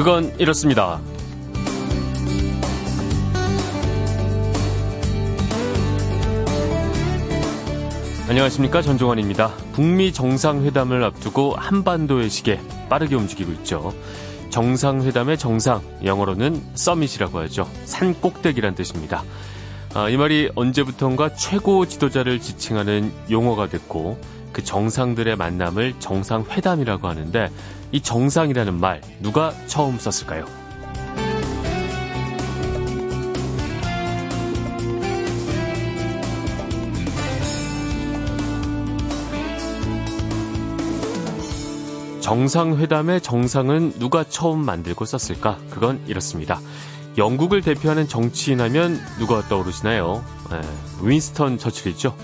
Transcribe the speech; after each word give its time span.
그건 0.00 0.32
이렇습니다. 0.38 0.98
안녕하십니까 8.26 8.80
전종환입니다. 8.80 9.52
북미 9.74 10.10
정상회담을 10.10 11.04
앞두고 11.04 11.54
한반도의 11.54 12.30
시계 12.30 12.58
빠르게 12.88 13.14
움직이고 13.14 13.52
있죠. 13.52 13.92
정상회담의 14.48 15.36
정상, 15.36 15.82
영어로는 16.02 16.62
서밋이라고 16.72 17.38
하죠. 17.40 17.68
산 17.84 18.14
꼭대기란 18.14 18.74
뜻입니다. 18.74 19.22
아, 19.92 20.08
이 20.08 20.16
말이 20.16 20.50
언제부턴가 20.54 21.34
최고 21.34 21.84
지도자를 21.84 22.40
지칭하는 22.40 23.12
용어가 23.30 23.68
됐고 23.68 24.18
그 24.54 24.64
정상들의 24.64 25.36
만남을 25.36 25.96
정상회담이라고 25.98 27.06
하는데 27.06 27.50
이 27.92 28.00
정상이라는 28.00 28.74
말 28.74 29.00
누가 29.20 29.52
처음 29.66 29.98
썼을까요? 29.98 30.46
정상회담의 42.20 43.22
정상은 43.22 43.92
누가 43.98 44.22
처음 44.22 44.64
만들고 44.64 45.04
썼을까? 45.04 45.58
그건 45.68 46.00
이렇습니다. 46.06 46.60
영국을 47.18 47.60
대표하는 47.60 48.06
정치인 48.06 48.60
하면 48.60 49.00
누가 49.18 49.42
떠오르시나요? 49.48 50.24
네, 50.50 50.60
윈스턴 51.02 51.58
처칠이죠. 51.58 52.14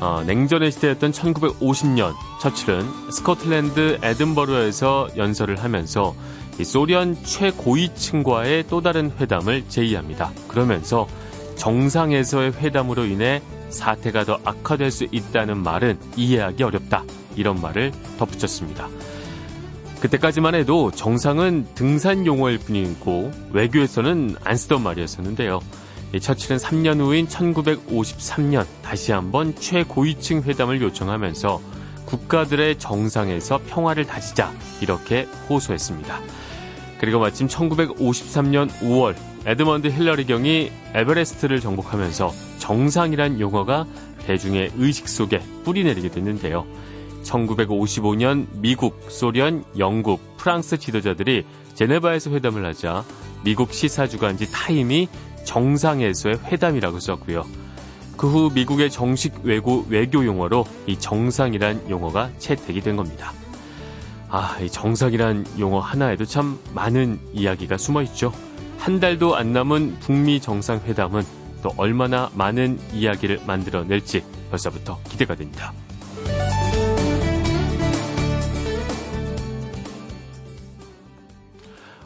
어, 0.00 0.22
냉전의 0.26 0.72
시대였던 0.72 1.12
1950년 1.12 2.14
처칠은 2.40 3.10
스코틀랜드 3.10 3.98
에든버러에서 4.02 5.08
연설을 5.16 5.62
하면서 5.62 6.14
소련 6.62 7.16
최고위층과의 7.22 8.64
또 8.68 8.80
다른 8.80 9.10
회담을 9.18 9.68
제의합니다. 9.68 10.32
그러면서 10.48 11.06
정상에서의 11.56 12.52
회담으로 12.52 13.04
인해 13.04 13.42
사태가 13.70 14.24
더 14.24 14.38
악화될 14.44 14.90
수 14.90 15.06
있다는 15.10 15.58
말은 15.58 15.98
이해하기 16.16 16.62
어렵다. 16.62 17.04
이런 17.34 17.60
말을 17.60 17.92
덧붙였습니다. 18.18 18.88
그때까지만 20.00 20.54
해도 20.54 20.90
정상은 20.90 21.66
등산 21.74 22.26
용어일 22.26 22.58
뿐이고 22.58 23.30
외교에서는 23.52 24.36
안 24.44 24.56
쓰던 24.56 24.82
말이었었는데요. 24.82 25.60
처칠은 26.20 26.58
3년 26.58 27.00
후인 27.00 27.26
1953년 27.26 28.64
다시 28.82 29.12
한번 29.12 29.54
최고위층 29.54 30.42
회담을 30.42 30.80
요청하면서 30.80 31.60
국가들의 32.06 32.78
정상에서 32.78 33.60
평화를 33.66 34.06
다지자 34.06 34.52
이렇게 34.80 35.26
호소했습니다. 35.48 36.20
그리고 36.98 37.18
마침 37.18 37.46
1953년 37.48 38.70
5월 38.80 39.14
에드먼드 39.44 39.88
힐러리 39.88 40.24
경이 40.26 40.72
에베레스트를 40.94 41.60
정복하면서 41.60 42.32
정상이란 42.58 43.38
용어가 43.40 43.86
대중의 44.26 44.72
의식 44.76 45.08
속에 45.08 45.40
뿌리내리게 45.64 46.10
됐는데요. 46.10 46.66
1955년 47.22 48.46
미국, 48.54 49.06
소련, 49.10 49.64
영국, 49.78 50.36
프랑스 50.36 50.78
지도자들이 50.78 51.44
제네바에서 51.74 52.30
회담을 52.30 52.64
하자 52.64 53.04
미국 53.44 53.72
시사주간지 53.72 54.50
타임이 54.50 55.08
정상에서의 55.46 56.38
회담이라고 56.44 57.00
썼고요. 57.00 57.46
그 58.16 58.26
후 58.28 58.50
미국의 58.52 58.90
정식 58.90 59.34
외고 59.42 59.84
외교 59.88 60.24
용어로 60.24 60.64
이 60.86 60.98
정상이란 60.98 61.90
용어가 61.90 62.30
채택이 62.38 62.80
된 62.80 62.96
겁니다. 62.96 63.32
아, 64.28 64.58
이 64.60 64.68
정상이란 64.70 65.46
용어 65.58 65.80
하나에도 65.80 66.24
참 66.24 66.58
많은 66.74 67.20
이야기가 67.32 67.76
숨어 67.76 68.02
있죠. 68.02 68.32
한 68.78 69.00
달도 69.00 69.36
안 69.36 69.52
남은 69.52 69.98
북미 70.00 70.40
정상회담은 70.40 71.22
또 71.62 71.70
얼마나 71.76 72.30
많은 72.34 72.78
이야기를 72.92 73.42
만들어낼지 73.46 74.24
벌써부터 74.50 74.98
기대가 75.08 75.34
됩니다. 75.34 75.72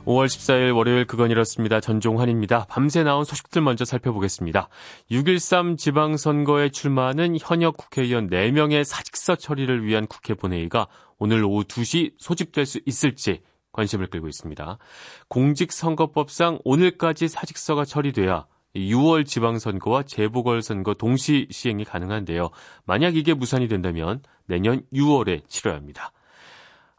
5월 0.06 0.26
14일 0.26 0.74
월요일 0.74 1.06
그건 1.06 1.30
이렇습니다. 1.30 1.80
전종환입니다. 1.80 2.66
밤새 2.68 3.02
나온 3.02 3.24
소식들 3.24 3.62
먼저 3.62 3.84
살펴보겠습니다. 3.84 4.68
6.13 5.10 5.76
지방선거에 5.76 6.70
출마하는 6.70 7.36
현역 7.38 7.76
국회의원 7.76 8.30
4명의 8.30 8.84
사직서 8.84 9.36
처리를 9.36 9.84
위한 9.84 10.06
국회 10.06 10.34
본회의가 10.34 10.86
오늘 11.18 11.44
오후 11.44 11.64
2시 11.64 12.14
소집될 12.18 12.66
수 12.66 12.80
있을지 12.86 13.42
관심을 13.72 14.08
끌고 14.08 14.26
있습니다. 14.28 14.78
공직선거법상 15.28 16.60
오늘까지 16.64 17.28
사직서가 17.28 17.84
처리돼야 17.84 18.46
6월 18.74 19.26
지방선거와 19.26 20.04
재보궐선거 20.04 20.94
동시 20.94 21.46
시행이 21.50 21.84
가능한데요. 21.84 22.50
만약 22.84 23.16
이게 23.16 23.34
무산이 23.34 23.68
된다면 23.68 24.22
내년 24.46 24.82
6월에 24.92 25.42
치러야 25.48 25.76
합니다. 25.76 26.12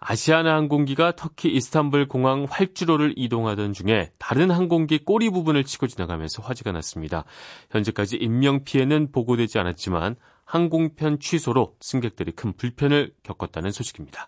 아시아나 0.03 0.55
항공기가 0.55 1.15
터키 1.15 1.49
이스탄불 1.49 2.07
공항 2.07 2.47
활주로를 2.49 3.13
이동하던 3.15 3.73
중에 3.73 4.11
다른 4.17 4.49
항공기 4.49 4.97
꼬리 4.97 5.29
부분을 5.29 5.63
치고 5.63 5.85
지나가면서 5.85 6.41
화재가 6.41 6.71
났습니다. 6.71 7.23
현재까지 7.69 8.17
인명 8.17 8.63
피해는 8.63 9.11
보고되지 9.11 9.59
않았지만 9.59 10.15
항공편 10.43 11.19
취소로 11.19 11.75
승객들이 11.79 12.31
큰 12.31 12.51
불편을 12.53 13.13
겪었다는 13.21 13.71
소식입니다. 13.71 14.27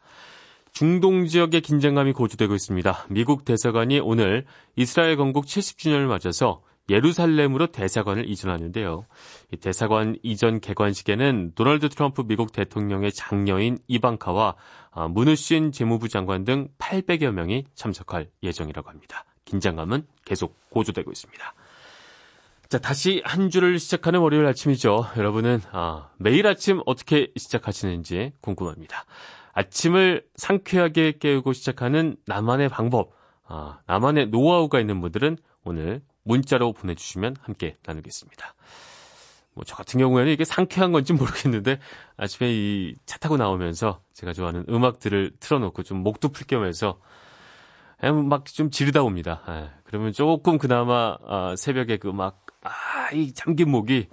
중동 0.73 1.25
지역의 1.25 1.61
긴장감이 1.61 2.13
고조되고 2.13 2.53
있습니다. 2.53 3.05
미국 3.09 3.43
대사관이 3.43 3.99
오늘 3.99 4.45
이스라엘 4.75 5.17
건국 5.17 5.45
70주년을 5.45 6.05
맞아서 6.05 6.61
예루살렘으로 6.89 7.67
대사관을 7.67 8.29
이전하는데요. 8.29 9.05
대사관 9.61 10.17
이전 10.21 10.59
개관식에는 10.59 11.53
도널드 11.55 11.89
트럼프 11.89 12.23
미국 12.27 12.51
대통령의 12.51 13.11
장녀인 13.13 13.77
이방카와 13.87 14.55
아, 14.91 15.07
문우신 15.07 15.71
재무부 15.71 16.09
장관 16.09 16.43
등 16.43 16.67
800여 16.77 17.31
명이 17.31 17.65
참석할 17.73 18.29
예정이라고 18.43 18.89
합니다. 18.89 19.25
긴장감은 19.45 20.05
계속 20.25 20.57
고조되고 20.69 21.11
있습니다. 21.11 21.53
자, 22.69 22.79
다시 22.79 23.21
한 23.23 23.49
주를 23.49 23.79
시작하는 23.79 24.19
월요일 24.19 24.45
아침이죠. 24.47 25.05
여러분은 25.17 25.61
아, 25.71 26.09
매일 26.17 26.47
아침 26.47 26.81
어떻게 26.85 27.31
시작하시는지 27.37 28.33
궁금합니다. 28.41 29.05
아침을 29.53 30.25
상쾌하게 30.35 31.19
깨우고 31.19 31.53
시작하는 31.53 32.15
나만의 32.25 32.69
방법, 32.69 33.11
아, 33.45 33.79
나만의 33.85 34.27
노하우가 34.27 34.79
있는 34.79 35.01
분들은 35.01 35.37
오늘 35.63 36.01
문자로 36.23 36.73
보내주시면 36.73 37.35
함께 37.41 37.77
나누겠습니다. 37.85 38.53
뭐, 39.55 39.63
저 39.65 39.75
같은 39.75 39.99
경우에는 39.99 40.31
이게 40.31 40.45
상쾌한 40.45 40.91
건지 40.91 41.13
모르겠는데, 41.13 41.79
아침에 42.17 42.51
이 42.51 42.95
차 43.05 43.19
타고 43.19 43.37
나오면서 43.37 44.01
제가 44.13 44.33
좋아하는 44.33 44.65
음악들을 44.67 45.33
틀어놓고 45.39 45.83
좀 45.83 45.99
목도 45.99 46.29
풀 46.29 46.47
겸해서, 46.47 46.99
막 48.27 48.45
좀 48.45 48.69
지르다 48.71 49.03
옵니다. 49.03 49.43
예, 49.49 49.69
그러면 49.83 50.11
조금 50.11 50.57
그나마, 50.57 51.17
아, 51.27 51.55
새벽에 51.55 51.97
그 51.97 52.07
막, 52.07 52.45
아, 52.63 53.11
이 53.13 53.31
잠긴 53.33 53.69
목이, 53.69 54.09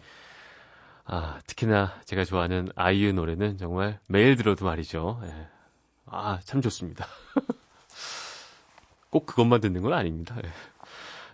아, 1.07 1.39
특히나 1.47 1.95
제가 2.05 2.25
좋아하는 2.25 2.69
아이유 2.77 3.13
노래는 3.13 3.57
정말 3.57 3.99
매일 4.07 4.37
들어도 4.37 4.65
말이죠. 4.67 5.21
예. 5.25 5.49
아, 6.07 6.39
참 6.45 6.61
좋습니다. 6.61 7.07
꼭 9.11 9.27
그것만 9.27 9.61
듣는 9.61 9.81
건 9.83 9.93
아닙니다. 9.93 10.37
예. 10.45 10.51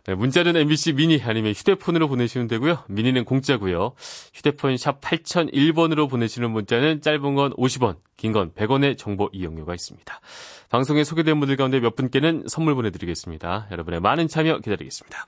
네, 0.07 0.15
문자는 0.15 0.55
MBC 0.57 0.93
미니 0.93 1.21
아니면 1.21 1.53
휴대폰으로 1.53 2.07
보내시면 2.07 2.47
되고요. 2.47 2.85
미니는 2.89 3.25
공짜고요. 3.25 3.95
휴대폰 4.33 4.77
샵 4.77 5.01
8001번으로 5.01 6.09
보내시는 6.09 6.51
문자는 6.53 7.01
짧은 7.01 7.35
건 7.35 7.53
50원, 7.55 7.97
긴 8.17 8.33
건 8.33 8.53
100원의 8.53 8.99
정보 8.99 9.29
이용료가 9.33 9.75
있습니다. 9.75 10.21
방송에 10.69 11.03
소개된 11.03 11.41
분들 11.41 11.57
가운데 11.57 11.81
몇 11.81 11.97
분께는 11.97 12.45
선물 12.47 12.77
보내드리겠습니다. 12.77 13.67
여러분의 13.73 14.01
많은 14.01 14.29
참여 14.29 14.59
기다리겠습니다. 14.59 15.27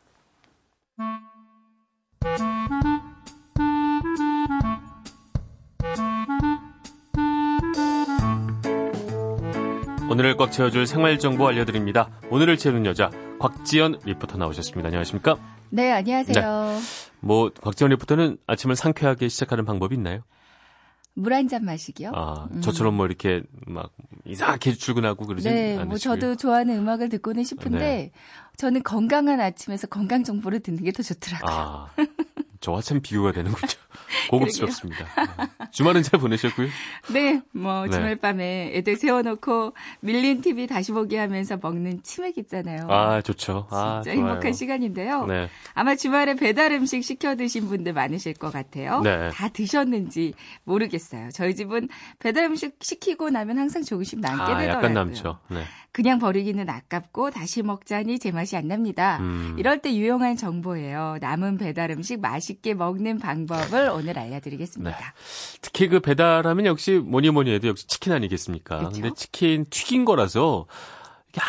오늘을 10.08 10.36
꽉 10.36 10.50
채워줄 10.50 10.86
생활정보 10.86 11.46
알려드립니다. 11.46 12.10
오늘을 12.30 12.56
채우는 12.56 12.86
여자 12.86 13.10
곽지연 13.38 14.00
리포터 14.04 14.38
나오셨습니다. 14.38 14.86
안녕하십니까? 14.88 15.36
네, 15.70 15.92
안녕하세요. 15.92 16.34
네. 16.44 16.80
뭐 17.20 17.50
곽지연 17.60 17.90
리포터는 17.90 18.38
아침을 18.46 18.74
상쾌하게 18.76 19.28
시작하는 19.28 19.64
방법이 19.64 19.94
있나요? 19.96 20.20
물 21.14 21.32
한 21.32 21.48
잔 21.48 21.64
마시기요. 21.64 22.12
아, 22.14 22.46
음. 22.52 22.60
저처럼 22.60 22.94
뭐 22.94 23.04
이렇게 23.06 23.42
막 23.66 23.90
이상하게 24.24 24.74
출근하고 24.74 25.26
그러지 25.26 25.48
네, 25.48 25.72
않으시고요. 25.78 25.86
뭐 25.86 25.98
저도 25.98 26.36
좋아하는 26.36 26.78
음악을 26.78 27.08
듣고는 27.08 27.42
싶은데 27.42 27.78
네. 27.78 28.12
저는 28.56 28.82
건강한 28.84 29.40
아침에서 29.40 29.88
건강 29.88 30.22
정보를 30.22 30.60
듣는 30.60 30.84
게 30.84 30.92
더 30.92 31.02
좋더라고요. 31.02 31.50
아, 31.52 31.88
저와 32.60 32.80
참 32.80 33.00
비교가 33.00 33.32
되는군요. 33.32 33.72
고급스럽습니다. 34.30 35.04
네. 35.04 35.68
주말은 35.70 36.02
잘 36.02 36.20
보내셨고요. 36.20 36.68
네, 37.12 37.40
뭐 37.52 37.84
네. 37.86 37.90
주말 37.90 38.16
밤에 38.16 38.72
애들 38.74 38.96
세워놓고 38.96 39.74
밀린 40.00 40.40
TV 40.40 40.66
다시 40.66 40.92
보기 40.92 41.16
하면서 41.16 41.58
먹는 41.60 42.02
치맥 42.02 42.36
있잖아요. 42.38 42.86
아, 42.90 43.20
좋죠. 43.22 43.66
진짜 43.68 43.76
아, 43.76 44.02
좋아요. 44.02 44.16
행복한 44.16 44.52
시간인데요. 44.52 45.26
네. 45.26 45.48
아마 45.74 45.94
주말에 45.94 46.34
배달 46.34 46.72
음식 46.72 47.02
시켜 47.02 47.36
드신 47.36 47.68
분들 47.68 47.92
많으실 47.92 48.34
것 48.34 48.52
같아요. 48.52 49.00
네. 49.00 49.30
다 49.30 49.48
드셨는지 49.48 50.34
모르겠어요. 50.64 51.30
저희 51.32 51.54
집은 51.54 51.88
배달 52.18 52.44
음식 52.44 52.76
시키고 52.80 53.30
나면 53.30 53.58
항상 53.58 53.82
조금씩 53.82 54.20
남게 54.20 54.42
아, 54.42 54.58
되더라고요. 54.58 54.76
약간 54.76 54.94
남죠. 54.94 55.38
네. 55.48 55.62
그냥 55.90 56.18
버리기는 56.18 56.68
아깝고 56.68 57.30
다시 57.30 57.62
먹자니 57.62 58.18
제 58.18 58.30
맛이 58.30 58.56
안 58.56 58.68
납니다. 58.68 59.18
음. 59.20 59.56
이럴 59.58 59.78
때 59.80 59.92
유용한 59.94 60.36
정보예요. 60.36 61.18
남은 61.20 61.58
배달 61.58 61.90
음식 61.90 62.20
맛 62.20 62.38
있게 62.52 62.74
먹는 62.74 63.18
방법을 63.18 63.90
오늘 63.90 64.18
알려드리겠습니다. 64.18 64.90
네. 64.90 65.04
특히 65.60 65.88
그 65.88 66.00
배달하면 66.00 66.66
역시 66.66 66.92
뭐니 66.92 67.30
뭐니 67.30 67.52
해도 67.52 67.68
역시 67.68 67.86
치킨 67.86 68.12
아니겠습니까? 68.12 68.78
그렇죠. 68.78 69.00
근데 69.00 69.14
치킨 69.14 69.66
튀긴 69.70 70.04
거라서 70.04 70.66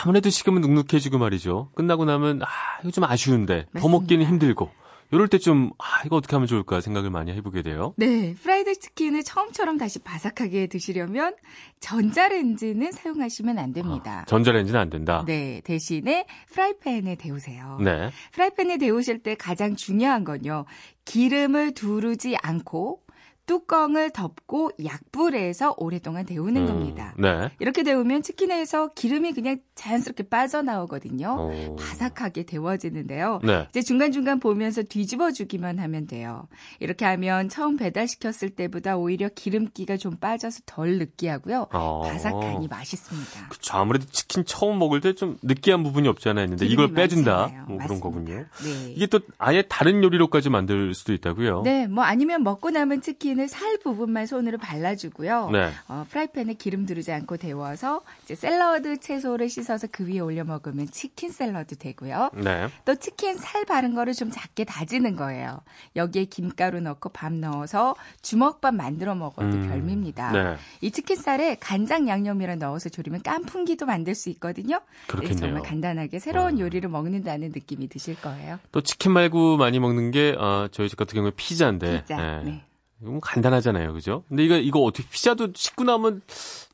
아무래도 0.04 0.30
식으면 0.30 0.62
눅눅해지고 0.62 1.18
말이죠. 1.18 1.72
끝나고 1.75 2.06
나면 2.06 2.42
아, 2.44 2.48
이거 2.81 2.92
좀 2.92 3.04
아쉬운데 3.04 3.63
더 3.63 3.69
맞습니다. 3.74 3.90
먹기는 3.90 4.25
힘들고 4.25 4.69
이럴 5.12 5.28
때 5.28 5.40
좀 5.40 5.72
아, 5.80 6.04
이거 6.06 6.18
어떻게 6.18 6.36
하면 6.36 6.48
좋을까 6.48 6.82
생각을 6.82 7.10
많이 7.10 7.32
해보게 7.32 7.62
돼요. 7.64 7.94
네, 7.98 8.36
프라이드 8.36 8.78
치킨을 8.78 9.24
처음처럼 9.24 9.78
다시 9.78 10.00
바삭하게 10.00 10.68
드시려면 10.68 11.36
전자레인지는 11.80 12.92
사용하시면 12.92 13.58
안 13.58 13.74
됩니다. 13.74 14.24
전자레인지는 14.28 14.80
안 14.80 14.90
된다. 14.90 15.24
네, 15.26 15.62
대신에 15.64 16.26
프라이팬에 16.52 17.16
데우세요. 17.16 17.78
네. 17.82 18.10
프라이팬에 18.34 18.78
데우실 18.78 19.20
때 19.24 19.36
가장 19.36 19.76
중요한 19.76 20.24
건요. 20.24 20.66
기름을 21.06 21.74
두르지 21.74 22.36
않고 22.44 23.02
뚜껑을 23.50 24.12
덮고 24.12 24.69
약불에서 24.86 25.74
오랫동안 25.78 26.24
데우는 26.24 26.62
음, 26.62 26.68
겁니다. 26.68 27.16
네. 27.18 27.50
이렇게 27.60 27.81
데우면 27.81 28.22
치킨에서 28.22 28.90
기름이 28.94 29.34
그냥 29.34 29.57
자연스럽게 29.74 30.30
빠져나오거든요. 30.30 31.50
오. 31.72 31.75
바삭하게 31.78 32.44
데워지는데요. 32.44 33.40
네. 33.44 33.66
이제 33.69 33.81
중간중간 33.81 34.40
보면서 34.40 34.84
뒤집어 34.84 35.31
주기만 35.31 35.80
하면 35.80 36.06
돼요. 36.06 36.48
이렇게 36.80 37.06
하면 37.06 37.50
처음 37.50 37.75
배달시켰을 37.75 38.51
때보다 38.51 38.98
오히려 38.98 39.30
기름기가 39.30 39.98
좀 39.98 40.16
빠져서 40.18 40.60
덜 40.68 41.00
느끼하고요. 41.00 41.69
어. 41.74 42.04
바삭하니 42.06 42.68
맛있습니다. 42.68 43.48
그쵸. 43.50 43.78
아무래도 43.78 44.06
치킨 44.12 44.45
처음 44.45 44.78
먹을 44.78 45.02
때 45.02 45.10
좀 45.13 45.38
느끼한 45.42 45.81
부분이 45.84 46.07
없잖아요. 46.07 46.44
했는데 46.44 46.68
기름이 46.68 46.74
이걸 46.86 46.94
빼준다. 46.94 47.66
뭐 47.68 47.80
그런. 47.80 48.00
거군요. 48.00 48.45
네. 48.63 48.92
이게 48.95 49.07
또 49.07 49.19
아예 49.40 49.63
다른 49.68 50.04
요리로까지 50.04 50.50
만들 50.52 50.94
수도 50.94 51.13
있다고요. 51.13 51.63
네, 51.63 51.88
뭐 51.88 52.04
아니면 52.04 52.44
먹고 52.44 52.69
남은 52.69 53.02
치킨 53.02 53.39
을 53.40 53.48
살 53.48 53.78
부분만 53.80 54.26
손으로 54.28 54.58
발라주고요. 54.58 55.50
네. 55.52 55.72
어, 55.88 56.06
프라이팬에 56.10 56.54
기름 56.54 56.86
두르지 56.86 57.12
않고 57.12 57.38
데워서 57.38 58.02
이제 58.24 58.36
샐러드 58.36 59.00
채소를 59.00 59.50
씻어서 59.50 59.88
그 59.92 60.08
위에 60.08 60.20
올려 60.20 60.44
먹으면 60.44 60.88
치킨 60.92 61.32
샐러드 61.32 61.78
되고요. 61.78 62.32
네. 62.36 62.68
또 62.86 62.96
치킨 62.96 63.38
살 63.38 63.66
바른 63.66 63.96
거를 63.96 64.14
좀 64.14 64.30
작게 64.32 64.66
다지는 64.66 65.16
거예요. 65.16 65.62
여기에 65.96 66.26
김가루 66.26 66.80
넣고 66.82 67.10
밥 67.10 67.34
넣어서 67.34 67.96
주먹밥 68.22 68.76
만들어 68.76 69.16
먹어도 69.16 69.48
음, 69.48 69.68
별미입니다. 69.68 70.32
네. 70.32 70.56
이 70.82 70.92
치킨 70.92 71.16
쌀에 71.18 71.56
간장 71.60 72.08
양념이랑 72.08 72.60
넣어서 72.60 72.90
조리면 72.90 73.22
깐풍기도 73.24 73.86
만들 73.86 74.16
수 74.16 74.30
있거든요. 74.32 74.76
네, 74.78 75.08
그렇겠네요. 75.08 75.38
정말 75.40 75.64
간단하게 75.64 76.20
새로운 76.20 76.56
음. 76.56 76.60
요리를 76.60 76.88
먹는다는 76.90 77.50
느낌이 77.54 77.88
드실 77.88 78.16
거예요. 78.22 78.60
또 78.72 78.82
치킨 78.82 79.12
말고 79.14 79.58
많이 79.58 79.80
먹는 79.80 80.12
게 80.12 80.36
어, 80.38 80.68
저희 80.72 80.90
집 80.90 80.98
같은 80.98 81.16
경우에 81.16 81.32
피자인데. 81.36 82.02
피자. 82.02 82.40
예. 82.40 82.44
네. 82.44 82.64
뭐 83.01 83.19
간단하잖아요, 83.22 83.94
그죠? 83.94 84.24
근데 84.28 84.44
이거 84.44 84.56
이거 84.57 84.80
어떻게 84.81 85.07
피자도 85.10 85.54
씻고 85.56 85.84
나면 85.86 86.22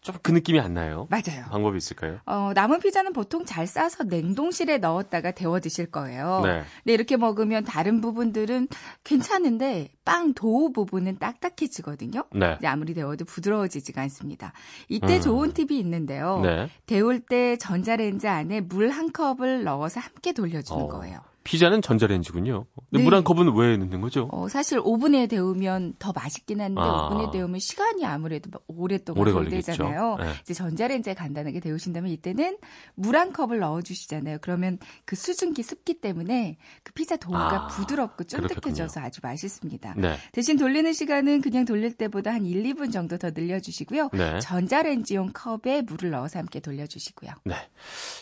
좀 0.02 0.16
그 0.22 0.32
느낌이 0.32 0.60
안 0.60 0.74
나요? 0.76 1.08
맞아요. 1.10 1.46
방법이 1.50 1.78
있을까요? 1.78 2.20
어, 2.26 2.52
남은 2.54 2.80
피자는 2.80 3.12
보통 3.14 3.44
잘 3.46 3.66
싸서 3.66 4.04
냉동실에 4.04 4.78
넣었다가 4.78 5.32
데워 5.32 5.60
드실 5.60 5.90
거예요. 5.90 6.42
네. 6.44 6.64
근데 6.84 6.94
이렇게 6.94 7.18
먹으면 7.18 7.64
다른 7.64 8.02
부분들은 8.02 8.68
괜찮은데 9.04 9.90
빵 10.04 10.34
도우 10.36 10.72
부분은 10.72 11.18
딱딱해지거든요. 11.18 12.24
네. 12.36 12.56
이제 12.60 12.68
아무리 12.68 12.94
데워도 12.94 13.26
부드러워지지가 13.26 14.02
않습니다. 14.04 14.54
이때 14.90 15.18
음. 15.18 15.22
좋은 15.22 15.54
팁이 15.54 15.78
있는데요. 15.80 16.40
네. 16.42 16.70
데울 16.86 17.20
때 17.20 17.58
전자레인지 17.58 18.28
안에 18.28 18.62
물 18.62 18.92
한 18.92 19.12
컵을 19.12 19.64
넣어서 19.64 20.00
함께 20.00 20.32
돌려주는 20.34 20.84
어. 20.84 20.88
거예요. 20.88 21.20
피자는 21.46 21.82
전자레인지군요. 21.82 22.66
근데 22.76 22.98
네. 22.98 23.04
물한 23.04 23.24
컵은 23.24 23.56
왜 23.56 23.78
넣는 23.78 24.02
거죠? 24.02 24.28
어, 24.32 24.50
사실 24.50 24.82
오븐에 24.84 25.28
데우면 25.28 25.94
더 26.00 26.12
맛있긴 26.12 26.60
한데 26.60 26.82
아. 26.82 27.08
오븐에 27.08 27.32
데우면 27.32 27.60
시간이 27.60 28.04
아무래도 28.06 28.50
오랫동안 28.68 29.22
오래 29.22 29.32
걸리잖아요. 29.32 30.18
네. 30.20 30.34
이제 30.42 30.54
전자레인지에 30.54 31.14
간단하게 31.14 31.60
데우신다면 31.62 32.12
이때는 32.12 32.58
물 32.96 33.16
한 33.16 33.32
컵을 33.32 33.60
넣어주시잖아요. 33.60 34.40
그러면 34.42 34.78
그 35.06 35.16
수증기 35.16 35.64
습기 35.64 36.02
때문에 36.02 36.58
그 36.84 36.92
피자 36.92 37.16
도우가 37.16 37.66
아, 37.66 37.68
부드럽고. 37.68 38.26
쫀득해져서 38.26 39.00
아주 39.00 39.22
맛있습니다. 39.24 39.94
네. 39.98 40.18
대신 40.34 40.58
돌리는 40.58 40.92
시간은 40.92 41.42
그냥 41.42 41.64
돌릴 41.64 41.94
때보다 41.94 42.34
한 42.34 42.46
1, 42.46 42.64
2분 42.64 42.92
정도 42.92 43.18
더 43.18 43.30
늘려주시고요. 43.30 44.10
네. 44.14 44.40
전자레인지용 44.42 45.32
컵에 45.34 45.84
물을 45.84 46.10
넣어서 46.10 46.40
함께 46.40 46.60
돌려주시고요. 46.60 47.32
네. 47.46 47.56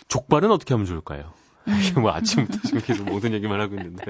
족발은 0.10 0.52
어떻게 0.52 0.74
하면 0.74 0.86
좋을까요? 0.86 1.34
이게 1.68 2.00
뭐 2.00 2.12
아침부터 2.12 2.60
지금 2.66 2.82
계속 2.82 3.06
모든 3.06 3.34
얘기만 3.34 3.60
하고 3.60 3.76
있는데. 3.76 4.06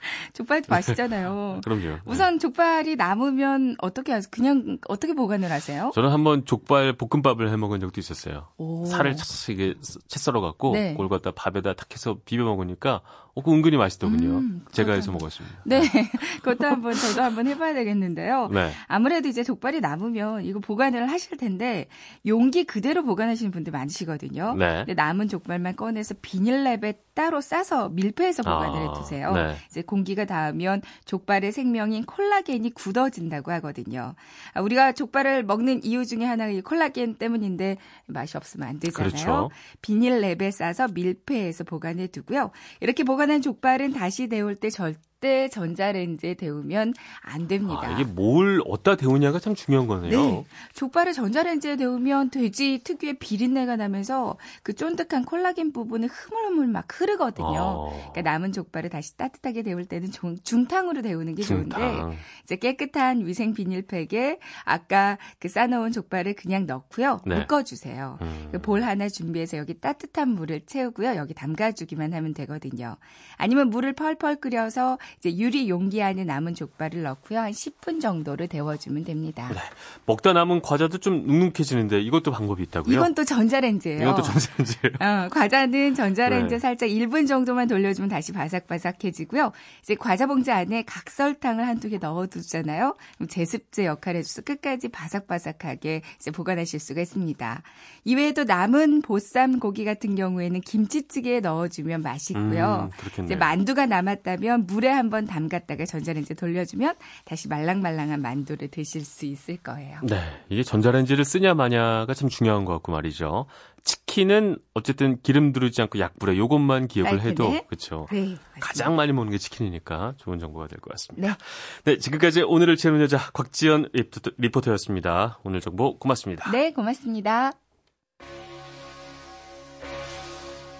족발도 0.32 0.66
맛있잖아요. 0.68 1.60
그럼요. 1.64 1.82
네. 1.82 1.98
우선 2.04 2.38
족발이 2.38 2.96
남으면 2.96 3.76
어떻게 3.78 4.12
하세요? 4.12 4.28
그냥 4.30 4.78
어떻게 4.88 5.14
보관을 5.14 5.50
하세요? 5.50 5.90
저는 5.94 6.10
한번 6.10 6.44
족발 6.44 6.94
볶음밥을 6.94 7.50
해 7.50 7.56
먹은 7.56 7.80
적도 7.80 8.00
있었어요. 8.00 8.48
오. 8.56 8.84
살을 8.86 9.16
착 9.16 9.26
이게 9.50 9.74
채 10.08 10.18
썰어 10.18 10.40
갖고 10.40 10.72
네. 10.72 10.92
그걸 10.92 11.08
갖다 11.08 11.30
밥에다 11.30 11.74
탁 11.74 11.92
해서 11.92 12.18
비벼 12.24 12.44
먹으니까 12.44 13.02
어, 13.34 13.42
그 13.42 13.52
은근히 13.52 13.76
맛있더군요. 13.76 14.38
음, 14.38 14.64
제가 14.72 14.92
해서 14.92 15.12
그렇군요. 15.12 15.18
먹었습니다. 15.18 15.62
네, 15.64 15.80
그것도 16.42 16.66
한번 16.66 16.94
저도 16.94 17.22
한번 17.22 17.46
해 17.46 17.56
봐야 17.56 17.74
되겠는데요. 17.74 18.48
네. 18.48 18.72
아무래도 18.86 19.28
이제 19.28 19.44
족발이 19.44 19.80
남으면 19.80 20.44
이거 20.44 20.58
보관을 20.58 21.08
하실 21.10 21.36
텐데 21.36 21.86
용기 22.26 22.64
그대로 22.64 23.04
보관하시는 23.04 23.50
분들 23.52 23.72
많으시거든요. 23.72 24.54
네. 24.56 24.78
근데 24.78 24.94
남은 24.94 25.28
족발만 25.28 25.76
꺼내서 25.76 26.14
비닐랩에 26.14 26.96
따로 27.14 27.40
싸서 27.40 27.90
밀폐해서 27.90 28.42
보관을 28.42 28.78
아, 28.78 28.82
해 28.82 28.98
두세요. 28.98 29.32
네. 29.32 29.54
이제 29.68 29.82
공기가 29.90 30.24
닿으면 30.24 30.82
족발의 31.04 31.50
생명인 31.50 32.04
콜라겐이 32.04 32.70
굳어진다고 32.70 33.50
하거든요. 33.52 34.14
아, 34.54 34.60
우리가 34.60 34.92
족발을 34.92 35.42
먹는 35.42 35.82
이유 35.82 36.06
중에 36.06 36.24
하나가 36.24 36.52
이 36.52 36.60
콜라겐 36.60 37.16
때문인데 37.16 37.76
맛이 38.06 38.36
없으면 38.36 38.68
안 38.68 38.78
되잖아요. 38.78 39.10
그렇죠. 39.10 39.50
비닐랩에 39.82 40.52
싸서 40.52 40.88
밀폐해서 40.88 41.64
보관해 41.64 42.06
두고요. 42.06 42.52
이렇게 42.80 43.02
보관한 43.02 43.42
족발은 43.42 43.92
다시 43.92 44.28
데울 44.28 44.54
때 44.54 44.70
절대 44.70 45.09
전자레인지에 45.50 46.34
데우면 46.34 46.94
안 47.20 47.46
됩니다. 47.46 47.80
아, 47.82 47.90
이게 47.92 48.04
뭘 48.04 48.62
어디다 48.66 48.96
데우냐가 48.96 49.38
참 49.38 49.54
중요한 49.54 49.86
거네요. 49.86 50.10
네. 50.10 50.44
족발을 50.72 51.12
전자레인지에 51.12 51.76
데우면 51.76 52.30
돼지 52.30 52.80
특유의 52.82 53.18
비린내가 53.18 53.76
나면서 53.76 54.36
그 54.62 54.72
쫀득한 54.72 55.24
콜라겐 55.24 55.72
부분이 55.72 56.06
흐물흐물 56.06 56.68
막 56.68 56.86
흐르거든요. 56.90 57.46
어. 57.46 58.10
그러니까 58.12 58.22
남은 58.22 58.52
족발을 58.52 58.88
다시 58.90 59.16
따뜻하게 59.16 59.62
데울 59.62 59.84
때는 59.84 60.10
중, 60.10 60.36
중탕으로 60.42 61.02
데우는 61.02 61.34
게 61.34 61.42
좋은데 61.42 61.76
중탕. 61.76 62.16
이제 62.44 62.56
깨끗한 62.56 63.26
위생 63.26 63.52
비닐팩에 63.52 64.38
아까 64.64 65.18
그 65.38 65.48
싸놓은 65.48 65.92
족발을 65.92 66.34
그냥 66.34 66.66
넣고요. 66.66 67.20
네. 67.26 67.40
묶어주세요. 67.40 68.18
음. 68.22 68.48
그볼 68.52 68.82
하나 68.82 69.08
준비해서 69.08 69.58
여기 69.58 69.74
따뜻한 69.74 70.30
물을 70.30 70.60
채우고요. 70.64 71.16
여기 71.16 71.34
담가주기만 71.34 72.14
하면 72.14 72.32
되거든요. 72.34 72.96
아니면 73.36 73.68
물을 73.70 73.92
펄펄 73.92 74.36
끓여서 74.36 74.98
이제 75.18 75.36
유리 75.36 75.68
용기 75.68 76.02
안에 76.02 76.24
남은 76.24 76.54
족발을 76.54 77.02
넣고요. 77.02 77.40
한 77.40 77.50
10분 77.52 78.00
정도를 78.00 78.48
데워주면 78.48 79.04
됩니다. 79.04 79.48
네. 79.52 79.60
먹다 80.06 80.32
남은 80.32 80.62
과자도 80.62 80.98
좀 80.98 81.26
눅눅해지는데 81.26 82.00
이것도 82.00 82.30
방법이 82.30 82.62
있다고요? 82.64 82.94
이건 82.94 83.14
또 83.14 83.24
전자레인지예요. 83.24 84.02
이것도 84.02 84.22
전자레인지예요. 84.22 84.94
어, 85.00 85.28
과자는 85.30 85.94
전자레인지에 85.94 86.56
네. 86.56 86.60
살짝 86.60 86.88
1분 86.88 87.26
정도만 87.26 87.68
돌려주면 87.68 88.08
다시 88.08 88.32
바삭바삭해지고요. 88.32 89.52
이제 89.82 89.94
과자 89.94 90.26
봉지 90.26 90.50
안에 90.50 90.82
각설탕을 90.82 91.66
한두 91.66 91.88
개 91.88 91.98
넣어두잖아요. 91.98 92.96
그럼 93.16 93.28
제습제 93.28 93.86
역할을 93.86 94.20
해줘서 94.20 94.42
끝까지 94.42 94.88
바삭바삭하게 94.88 96.02
이제 96.18 96.30
보관하실 96.30 96.80
수가 96.80 97.00
있습니다. 97.00 97.62
이외에도 98.04 98.44
남은 98.44 99.02
보쌈 99.02 99.60
고기 99.60 99.84
같은 99.84 100.14
경우에는 100.14 100.60
김치찌개에 100.60 101.40
넣어주면 101.40 102.02
맛있고요. 102.02 102.90
음. 103.18 103.24
이제 103.24 103.36
만두가 103.36 103.86
남았다면 103.86 104.66
물에 104.66 104.90
한번 105.00 105.26
담갔다가 105.26 105.84
전자레인지에 105.84 106.36
돌려주면 106.36 106.94
다시 107.24 107.48
말랑말랑한 107.48 108.22
만두를 108.22 108.68
드실 108.68 109.04
수 109.04 109.26
있을 109.26 109.56
거예요. 109.56 109.98
네. 110.04 110.20
이게 110.48 110.62
전자레인지를 110.62 111.24
쓰냐 111.24 111.54
마냐가 111.54 112.14
참 112.14 112.28
중요한 112.28 112.64
것 112.64 112.72
같고 112.74 112.92
말이죠. 112.92 113.46
치킨 113.82 114.10
치킨은 114.10 114.58
어쨌든 114.74 115.20
기름 115.22 115.52
두르지 115.52 115.80
않고 115.82 115.98
약불에 115.98 116.36
요것만 116.36 116.88
기억을 116.88 117.20
해도. 117.22 117.50
그렇죠. 117.68 118.06
네. 118.10 118.36
가장 118.58 118.96
많이 118.96 119.12
먹는 119.12 119.30
게 119.30 119.38
치킨이니까 119.38 120.14
좋은 120.16 120.38
정보가 120.38 120.66
될 120.66 120.80
것 120.80 120.90
같습니다. 120.90 121.38
네. 121.84 121.92
네, 121.92 121.98
지금까지 121.98 122.42
오늘을 122.42 122.76
채우는 122.76 123.00
여자 123.00 123.18
곽지연 123.32 123.90
리포터, 123.92 124.32
리포터였습니다. 124.36 125.38
오늘 125.44 125.60
정보 125.60 125.98
고맙습니다. 125.98 126.50
네, 126.50 126.72
고맙습니다. 126.72 127.52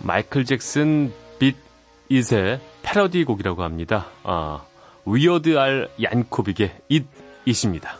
마이클 0.02 0.44
잭슨 0.44 1.12
빛 1.38 1.69
이의 2.11 2.61
패러디 2.83 3.25
곡이라고 3.25 3.62
합니다. 3.62 4.09
아, 4.25 4.64
Weird 5.06 5.56
Al 5.56 5.88
Yankovic의 6.02 6.80
Eat 6.88 7.06
It입니다. 7.47 8.00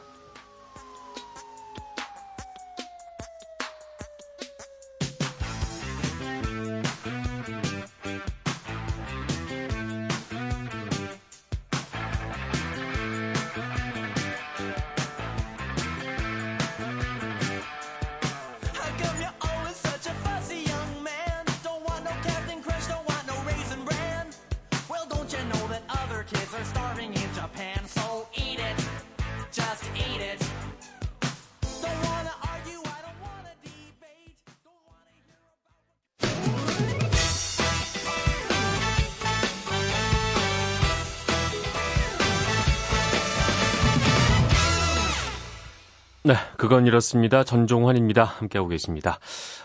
그건 46.61 46.87
이렇습니다. 46.87 47.43
전종환입니다. 47.43 48.23
함께하고 48.23 48.69
계십니다. 48.69 49.19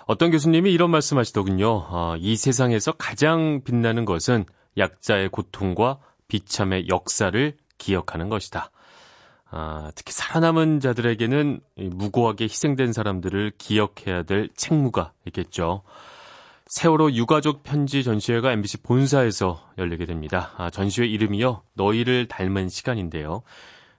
어떤 0.06 0.32
교수님이 0.32 0.72
이런 0.72 0.92
말씀 0.92 1.18
하시더군요. 1.18 1.86
아, 1.90 2.16
이 2.18 2.38
세상에서 2.38 2.94
가장 2.94 3.64
빛나는 3.66 4.06
것은 4.06 4.46
약자의 4.78 5.28
고통과 5.28 6.00
비참의 6.30 6.88
역사를 6.88 7.54
기억하는 7.78 8.30
것이다. 8.30 8.72
아, 9.52 9.92
특히 9.94 10.14
살아남은 10.14 10.80
자들에게는 10.80 11.60
이 11.76 11.90
무고하게 11.90 12.46
희생된 12.46 12.94
사람들을 12.94 13.52
기억해야 13.58 14.24
될 14.24 14.48
책무가 14.56 15.12
있겠죠. 15.26 15.82
세월호 16.68 17.12
유가족 17.12 17.64
편지 17.64 18.06
전시회가 18.06 18.54
MBC 18.54 18.84
본사에서 18.84 19.68
열리게 19.78 20.06
됩니다. 20.06 20.54
아, 20.56 20.70
전시회 20.70 21.06
이름이요. 21.08 21.62
너희를 21.74 22.30
닮은 22.30 22.70
시간인데요. 22.70 23.44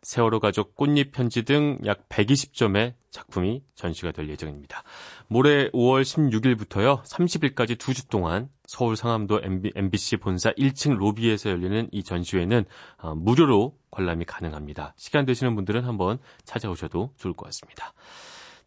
세월호 0.02 0.40
가족 0.40 0.74
꽃잎 0.76 1.12
편지 1.12 1.42
등 1.42 1.78
약 1.84 2.08
120점의 2.08 2.94
작품이 3.10 3.62
전시가 3.74 4.12
될 4.12 4.28
예정입니다. 4.28 4.82
모레 5.28 5.70
5월 5.70 6.02
16일부터요. 6.02 7.02
30일까지 7.04 7.78
두 7.78 7.94
주 7.94 8.06
동안 8.08 8.48
서울 8.66 8.96
상암도 8.96 9.40
MBC 9.74 10.18
본사 10.18 10.52
1층 10.52 10.96
로비에서 10.96 11.50
열리는 11.50 11.88
이 11.92 12.02
전시회는 12.04 12.64
아, 12.98 13.14
무료로 13.14 13.74
관람이 13.90 14.24
가능합니다. 14.26 14.92
시간 14.96 15.24
되시는 15.24 15.54
분들은 15.54 15.84
한번 15.84 16.18
찾아오셔도 16.44 17.12
좋을 17.16 17.34
것 17.34 17.46
같습니다. 17.46 17.94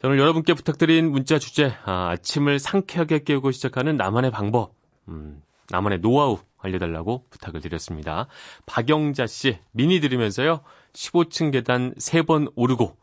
자, 0.02 0.08
오늘 0.08 0.18
여러분께 0.20 0.54
부탁드린 0.54 1.12
문자 1.12 1.38
주제 1.38 1.74
아, 1.86 2.10
아침을 2.12 2.60
상쾌하게 2.60 3.24
깨우고 3.24 3.52
시작하는 3.52 3.98
나만의 3.98 4.32
방법 4.32 4.74
음, 5.10 5.42
나만의 5.70 6.00
노하우 6.00 6.40
알려달라고 6.58 7.26
부탁을 7.30 7.62
드렸습니다. 7.62 8.28
박영자 8.66 9.28
씨 9.28 9.60
미니 9.72 10.00
들으면서요 10.00 10.62
15층 11.00 11.52
계단 11.52 11.94
3번 11.96 12.52
오르고 12.56 12.98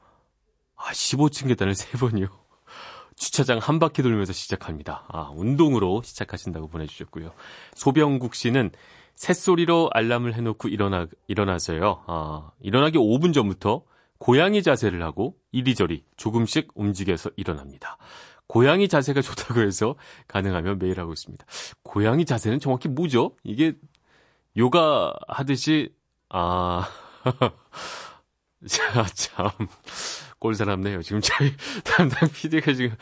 아 0.76 0.90
15층 0.92 1.48
계단을 1.48 1.72
3번이요 1.72 2.28
주차장 3.16 3.58
한 3.58 3.78
바퀴 3.78 4.02
돌면서 4.02 4.34
시작합니다. 4.34 5.06
아 5.08 5.30
운동으로 5.34 6.02
시작하신다고 6.04 6.68
보내주셨고요. 6.68 7.32
소병국 7.74 8.34
씨는 8.34 8.70
새소리로 9.14 9.88
알람을 9.94 10.34
해놓고 10.34 10.68
일어나 10.68 11.06
일어나서요. 11.26 12.04
아 12.06 12.50
일어나기 12.60 12.98
5분 12.98 13.32
전부터 13.32 13.84
고양이 14.18 14.62
자세를 14.62 15.02
하고 15.02 15.38
이리저리 15.52 16.04
조금씩 16.18 16.68
움직여서 16.74 17.30
일어납니다. 17.36 17.96
고양이 18.46 18.88
자세가 18.88 19.22
좋다고 19.22 19.62
해서 19.62 19.94
가능하면 20.28 20.78
매일 20.78 21.00
하고 21.00 21.14
있습니다. 21.14 21.46
고양이 21.82 22.26
자세는 22.26 22.60
정확히 22.60 22.88
뭐죠? 22.88 23.34
이게 23.42 23.72
요가 24.58 25.14
하듯이 25.28 25.94
아 26.28 26.86
자, 28.66 29.04
참 29.14 29.50
꼴사납네요. 30.38 31.02
지금 31.02 31.20
저희 31.20 31.52
담당 31.84 32.28
PD가 32.30 32.72
지금 32.72 32.94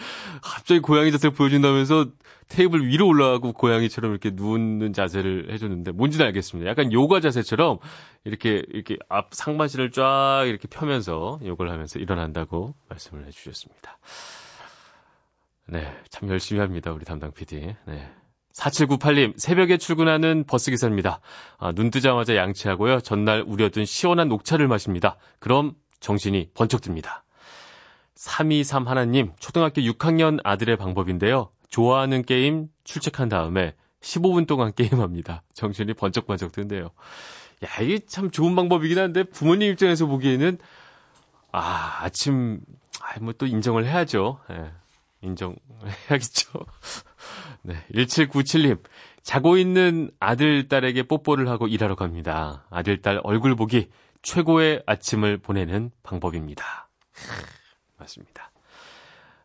갑자기 0.43 0.81
고양이 0.81 1.11
자세를 1.13 1.35
보여준다면서 1.35 2.07
테이블 2.49 2.87
위로 2.87 3.09
올라가고 3.09 3.53
고양이처럼 3.53 4.13
이렇게 4.13 4.31
누우는 4.33 4.93
자세를 4.93 5.53
해줬는데 5.53 5.93
뭔지는 5.93 6.27
알겠습니다. 6.27 6.69
약간 6.71 6.93
요가 6.93 7.21
자세처럼 7.21 7.79
이렇게 8.25 8.63
이렇게 8.69 8.97
앞 9.09 9.33
상반신을 9.33 9.91
쫙 9.91 10.45
이렇게 10.47 10.69
펴면서 10.69 11.41
요걸 11.45 11.71
하면서 11.71 11.99
일어난다고 11.99 12.75
말씀을 12.89 13.27
해주셨습니다. 13.27 13.99
네, 15.67 15.91
참 16.11 16.29
열심히 16.29 16.61
합니다. 16.61 16.93
우리 16.93 17.05
담당 17.05 17.33
PD. 17.33 17.75
네. 17.87 18.11
4798님, 18.55 19.35
새벽에 19.37 19.79
출근하는 19.79 20.45
버스기사입니다. 20.47 21.21
아, 21.59 21.73
눈 21.73 21.91
뜨자마자 21.91 22.37
양치하고요. 22.37 23.01
전날 23.01 23.43
우려둔 23.47 23.85
시원한 23.85 24.29
녹차를 24.29 24.69
마십니다. 24.69 25.17
그럼 25.41 25.75
정신이 26.01 26.51
번쩍 26.55 26.81
듭니다. 26.81 27.25
323 28.15 28.87
하나님, 28.87 29.33
초등학교 29.41 29.83
6학년 29.83 30.39
아들의 30.45 30.77
방법인데요. 30.77 31.51
좋아하는 31.69 32.23
게임 32.23 32.69
출첵한 32.85 33.29
다음에 33.29 33.75
15분 34.01 34.47
동안 34.47 34.73
게임합니다. 34.77 35.43
정신이 35.55 35.95
번쩍번쩍 35.95 36.53
든대요. 36.53 36.91
야, 37.65 37.83
이게 37.83 37.99
참 38.07 38.31
좋은 38.31 38.55
방법이긴 38.55 38.99
한데 38.99 39.25
부모님 39.25 39.73
입장에서 39.73 40.07
보기에는 40.07 40.59
아, 41.51 41.99
아침, 42.03 42.61
아, 43.01 43.19
뭐 43.21 43.33
또 43.33 43.47
인정을 43.47 43.87
해야죠. 43.87 44.39
예. 44.51 44.71
인정해야겠죠. 45.23 46.51
네, 47.65 47.75
1797님. 47.95 48.83
자고 49.23 49.57
있는 49.57 50.11
아들, 50.21 50.69
딸에게 50.69 51.05
뽀뽀를 51.05 51.49
하고 51.49 51.67
일하러 51.67 51.95
갑니다. 51.95 52.67
아들, 52.71 53.01
딸 53.01 53.21
얼굴 53.25 53.57
보기 53.57 53.89
최고의 54.23 54.83
아침을 54.87 55.39
보내는 55.39 55.91
방법입니다. 56.03 56.89
맞습니다. 57.99 58.51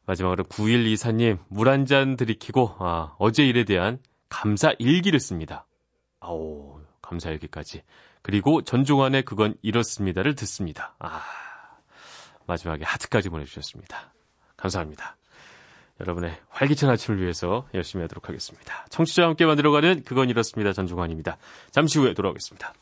마지막으로 0.06 0.44
9124님. 0.46 1.40
물 1.50 1.70
한 1.70 1.86
잔 1.86 2.18
들이키고, 2.18 2.76
아, 2.80 3.16
어제 3.20 3.46
일에 3.46 3.64
대한 3.64 4.00
감사 4.28 4.72
일기를 4.80 5.20
씁니다. 5.20 5.66
아오, 6.20 6.82
감사 7.02 7.30
일기까지. 7.30 7.84
그리고 8.22 8.62
전종환의 8.64 9.24
그건 9.24 9.56
이렇습니다를 9.62 10.36
듣습니다. 10.36 10.96
아, 11.00 11.22
마지막에 12.48 12.84
하트까지 12.84 13.30
보내주셨습니다. 13.30 14.14
감사합니다. 14.58 15.16
여러분의 16.02 16.36
활기찬 16.50 16.90
아침을 16.90 17.22
위해서 17.22 17.68
열심히 17.74 18.04
하도록 18.04 18.28
하겠습니다. 18.28 18.86
청취자와 18.90 19.30
함께 19.30 19.46
만들어가는 19.46 20.04
그건 20.06 20.30
이렇습니다. 20.30 20.74
전종환입니다. 20.74 21.38
잠시 21.72 22.00
후에 22.00 22.14
돌아오겠습니다. 22.14 22.74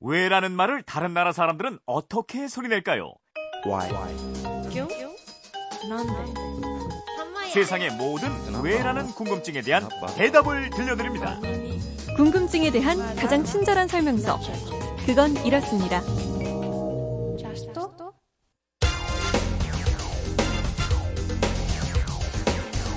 왜라는 0.00 0.52
말을 0.52 0.82
다른 0.82 1.12
나라 1.12 1.32
사람들은 1.32 1.78
어떻게 1.84 2.48
소리낼까요? 2.48 3.12
세상의 7.52 7.90
모든 7.92 8.30
왜라는 8.62 9.06
궁금증에 9.08 9.62
대한 9.62 9.88
대답을 10.16 10.70
들려드립니다. 10.70 11.40
궁금증에 12.16 12.70
대한 12.70 12.98
가장 13.16 13.44
친절한 13.44 13.88
설명서. 13.88 14.38
그건 15.06 15.36
이렇습니다. 15.44 16.02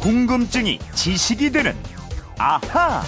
궁금증이 0.01 0.79
지식이 0.95 1.51
되는 1.51 1.75
아하. 2.39 3.03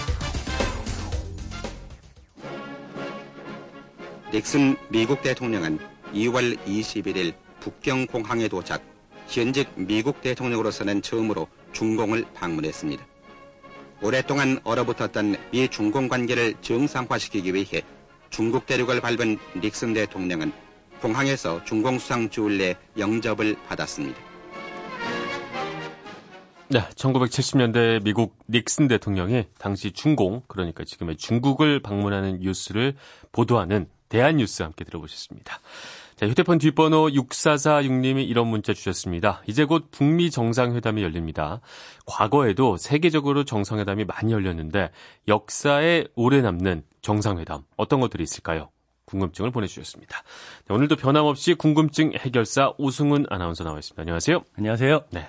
닉슨 4.32 4.76
미국 4.90 5.20
대통령은 5.20 5.80
2월 6.12 6.56
21일 6.64 7.34
북경 7.58 8.06
공항에 8.06 8.46
도착, 8.46 8.80
현직 9.26 9.68
미국 9.74 10.20
대통령으로서는 10.20 11.02
처음으로 11.02 11.48
중공을 11.72 12.26
방문했습니다. 12.32 13.04
오랫동안 14.00 14.60
얼어붙었던 14.62 15.36
미 15.50 15.66
중공 15.66 16.06
관계를 16.06 16.54
정상화시키기 16.60 17.54
위해 17.54 17.82
중국 18.30 18.66
대륙을 18.66 19.00
밟은 19.00 19.38
닉슨 19.56 19.94
대통령은 19.94 20.52
공항에서 21.00 21.64
중공 21.64 21.98
수상 21.98 22.30
주울레 22.30 22.76
영접을 22.96 23.56
받았습니다. 23.66 24.33
네, 26.68 26.80
1970년대 26.96 28.02
미국 28.02 28.36
닉슨 28.48 28.88
대통령이 28.88 29.44
당시 29.58 29.92
중공, 29.92 30.42
그러니까 30.48 30.84
지금의 30.84 31.16
중국을 31.16 31.80
방문하는 31.80 32.40
뉴스를 32.40 32.94
보도하는 33.32 33.86
대한뉴스 34.08 34.62
함께 34.62 34.84
들어보셨습니다. 34.84 35.60
자, 36.16 36.26
휴대폰 36.26 36.58
뒷번호 36.58 37.08
6446님이 37.08 38.26
이런 38.28 38.46
문자 38.46 38.72
주셨습니다. 38.72 39.42
이제 39.46 39.64
곧 39.64 39.88
북미 39.90 40.30
정상회담이 40.30 41.02
열립니다. 41.02 41.60
과거에도 42.06 42.76
세계적으로 42.76 43.44
정상회담이 43.44 44.04
많이 44.04 44.32
열렸는데 44.32 44.90
역사에 45.28 46.06
오래 46.14 46.40
남는 46.40 46.84
정상회담 47.02 47.62
어떤 47.76 48.00
것들이 48.00 48.22
있을까요? 48.22 48.70
궁금증을 49.06 49.50
보내주셨습니다. 49.50 50.22
네, 50.66 50.74
오늘도 50.74 50.96
변함없이 50.96 51.54
궁금증 51.54 52.12
해결사 52.14 52.72
오승훈 52.78 53.26
아나운서 53.28 53.64
나와 53.64 53.78
있습니다. 53.78 54.00
안녕하세요. 54.00 54.44
안녕하세요. 54.56 55.04
네. 55.10 55.28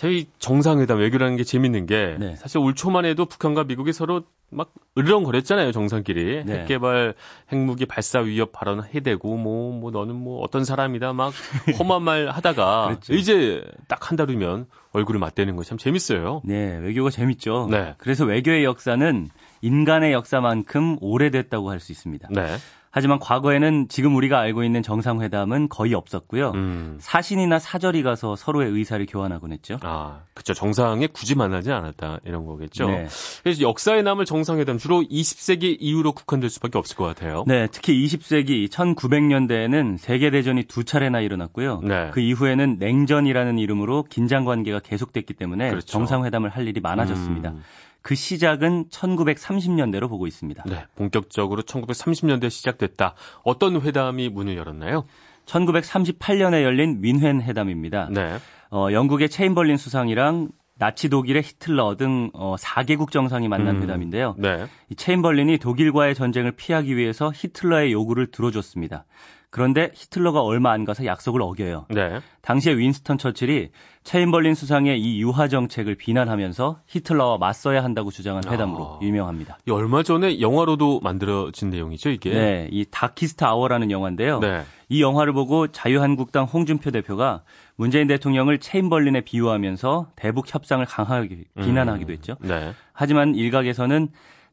저희 0.00 0.26
정상회담 0.38 0.98
외교라는 0.98 1.36
게 1.36 1.44
재밌는 1.44 1.84
게 1.84 2.16
네. 2.18 2.34
사실 2.36 2.56
올 2.56 2.74
초만 2.74 3.04
해도 3.04 3.26
북한과 3.26 3.64
미국이 3.64 3.92
서로 3.92 4.22
막 4.48 4.72
으르렁거렸잖아요 4.96 5.72
정상끼리 5.72 6.44
네. 6.46 6.60
핵개발 6.60 7.12
핵무기 7.52 7.84
발사 7.84 8.20
위협 8.20 8.50
발언 8.50 8.82
해대고 8.82 9.36
뭐뭐 9.36 9.90
너는 9.90 10.14
뭐 10.16 10.40
어떤 10.40 10.64
사람이다 10.64 11.12
막 11.12 11.34
험한 11.78 12.02
말 12.02 12.28
하다가 12.30 12.86
그렇죠. 13.04 13.12
이제 13.12 13.62
딱 13.88 14.00
한 14.10 14.16
달 14.16 14.30
후면 14.30 14.68
얼굴을 14.92 15.20
맞대는 15.20 15.54
거 15.56 15.64
참 15.64 15.76
재밌어요. 15.76 16.40
네, 16.46 16.78
외교가 16.78 17.10
재밌죠. 17.10 17.68
네. 17.70 17.94
그래서 17.98 18.24
외교의 18.24 18.64
역사는 18.64 19.28
인간의 19.60 20.12
역사만큼 20.14 20.96
오래됐다고 21.02 21.70
할 21.70 21.78
수 21.78 21.92
있습니다. 21.92 22.28
네. 22.32 22.56
하지만 22.92 23.20
과거에는 23.20 23.86
지금 23.88 24.16
우리가 24.16 24.40
알고 24.40 24.64
있는 24.64 24.82
정상회담은 24.82 25.68
거의 25.68 25.94
없었고요. 25.94 26.50
음. 26.56 26.96
사신이나 27.00 27.60
사절이 27.60 28.02
가서 28.02 28.34
서로의 28.34 28.70
의사를 28.70 29.04
교환하곤 29.06 29.52
했죠. 29.52 29.78
아, 29.82 30.22
그쵸. 30.34 30.54
정상에 30.54 31.06
굳이 31.06 31.36
만나지 31.36 31.70
않았다. 31.70 32.18
이런 32.24 32.44
거겠죠. 32.46 32.88
네. 32.88 33.06
그래서 33.44 33.62
역사에 33.62 34.02
남을 34.02 34.24
정상회담 34.24 34.78
주로 34.78 35.02
20세기 35.02 35.76
이후로 35.78 36.12
국한될 36.12 36.50
수밖에 36.50 36.78
없을 36.78 36.96
것 36.96 37.04
같아요. 37.04 37.44
네, 37.46 37.68
특히 37.70 38.04
20세기 38.04 38.68
1900년대에는 38.68 39.96
세계 39.98 40.30
대전이 40.30 40.64
두 40.64 40.82
차례나 40.82 41.20
일어났고요. 41.20 41.82
네. 41.84 42.10
그 42.12 42.20
이후에는 42.20 42.76
냉전이라는 42.80 43.58
이름으로 43.58 44.04
긴장 44.08 44.44
관계가 44.44 44.80
계속됐기 44.80 45.34
때문에 45.34 45.70
그렇죠. 45.70 45.86
정상회담을 45.86 46.50
할 46.50 46.66
일이 46.66 46.80
많아졌습니다. 46.80 47.50
음. 47.50 47.62
그 48.02 48.14
시작은 48.14 48.88
1930년대로 48.88 50.08
보고 50.08 50.26
있습니다. 50.26 50.64
네, 50.66 50.84
본격적으로 50.96 51.62
1930년대 51.62 52.50
시작됐다. 52.50 53.14
어떤 53.44 53.80
회담이 53.80 54.28
문을 54.30 54.56
열었나요? 54.56 55.04
1938년에 55.46 56.62
열린 56.62 56.98
윈헨 57.02 57.42
회담입니다. 57.42 58.08
네. 58.10 58.38
어, 58.70 58.88
영국의 58.92 59.28
체인벌린 59.28 59.76
수상이랑 59.76 60.50
나치 60.80 61.10
독일의 61.10 61.42
히틀러 61.42 61.96
등 61.96 62.30
어, 62.32 62.56
4개국 62.56 63.10
정상이 63.10 63.48
만난 63.48 63.76
음. 63.76 63.82
회담인데요. 63.82 64.34
네. 64.38 64.66
이 64.88 64.94
체인벌린이 64.94 65.58
독일과의 65.58 66.14
전쟁을 66.14 66.52
피하기 66.52 66.96
위해서 66.96 67.30
히틀러의 67.34 67.92
요구를 67.92 68.30
들어줬습니다. 68.30 69.04
그런데 69.50 69.90
히틀러가 69.94 70.42
얼마 70.42 70.70
안 70.70 70.84
가서 70.84 71.04
약속을 71.04 71.42
어겨요. 71.42 71.86
네. 71.90 72.20
당시에 72.40 72.76
윈스턴 72.76 73.18
처칠이 73.18 73.70
체인벌린 74.04 74.54
수상의 74.54 75.00
이 75.00 75.20
유화 75.20 75.48
정책을 75.48 75.96
비난하면서 75.96 76.82
히틀러와 76.86 77.38
맞서야 77.38 77.82
한다고 77.82 78.10
주장한 78.10 78.44
회담으로 78.48 78.84
아. 78.84 78.98
유명합니다. 79.02 79.58
이 79.66 79.70
얼마 79.72 80.02
전에 80.02 80.40
영화로도 80.40 81.00
만들어진 81.00 81.70
내용이죠, 81.70 82.10
이게. 82.10 82.30
네, 82.30 82.68
이 82.70 82.86
Darkest 82.90 83.44
Hour라는 83.44 83.90
영화인데요. 83.90 84.38
네. 84.38 84.62
이 84.88 85.02
영화를 85.02 85.32
보고 85.32 85.66
자유한국당 85.66 86.44
홍준표 86.44 86.92
대표가 86.92 87.42
문재인 87.76 88.06
대통령을 88.06 88.58
체인벌린에 88.58 89.22
비유하면서 89.22 90.12
대북 90.16 90.52
협상을 90.52 90.84
강하게 90.86 91.44
비난하기도 91.60 92.12
했죠. 92.12 92.36
네. 92.40 92.72
하지만 92.92 93.34
일각에서는 93.34 94.08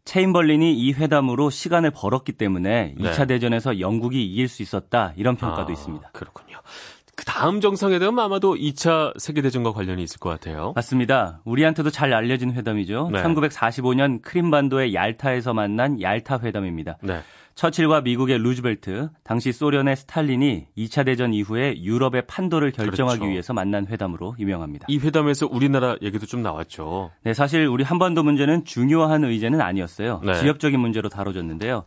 체인벌린이 0.07 0.73
이 0.73 0.93
회담으로 0.93 1.49
시간을 1.49 1.91
벌었기 1.91 2.31
때문에 2.31 2.95
네. 2.97 3.11
2차 3.11 3.27
대전에서 3.27 3.81
영국이 3.81 4.25
이길 4.25 4.47
수 4.47 4.63
있었다 4.63 5.11
이런 5.17 5.35
평가도 5.35 5.69
아, 5.69 5.71
있습니다. 5.71 6.09
그렇군요. 6.13 6.57
그 7.15 7.25
다음 7.25 7.59
정상회담은 7.59 8.23
아마도 8.23 8.55
2차 8.55 9.19
세계대전과 9.19 9.73
관련이 9.73 10.01
있을 10.03 10.19
것 10.19 10.29
같아요. 10.29 10.71
맞습니다. 10.75 11.41
우리한테도 11.43 11.89
잘 11.89 12.13
알려진 12.13 12.53
회담이죠. 12.53 13.09
네. 13.11 13.21
1945년 13.21 14.21
크림반도의 14.21 14.93
얄타에서 14.93 15.53
만난 15.53 16.01
얄타 16.01 16.39
회담입니다. 16.41 16.97
네. 17.01 17.21
처칠과 17.61 18.01
미국의 18.01 18.37
루즈벨트, 18.37 19.09
당시 19.23 19.51
소련의 19.51 19.95
스탈린이 19.95 20.67
2차 20.77 21.03
대전 21.07 21.33
이후에 21.33 21.81
유럽의 21.81 22.27
판도를 22.27 22.71
결정하기 22.71 23.17
그렇죠. 23.17 23.31
위해서 23.31 23.51
만난 23.51 23.87
회담으로 23.87 24.35
유명합니다. 24.37 24.85
이 24.87 24.99
회담에서 24.99 25.47
우리나라 25.49 25.95
얘기도 26.03 26.27
좀 26.27 26.43
나왔죠. 26.43 27.09
네, 27.23 27.33
사실 27.33 27.65
우리 27.65 27.83
한반도 27.83 28.21
문제는 28.21 28.63
중요한 28.65 29.23
의제는 29.23 29.59
아니었어요. 29.59 30.21
네. 30.23 30.35
지역적인 30.35 30.79
문제로 30.79 31.09
다뤄졌는데요. 31.09 31.85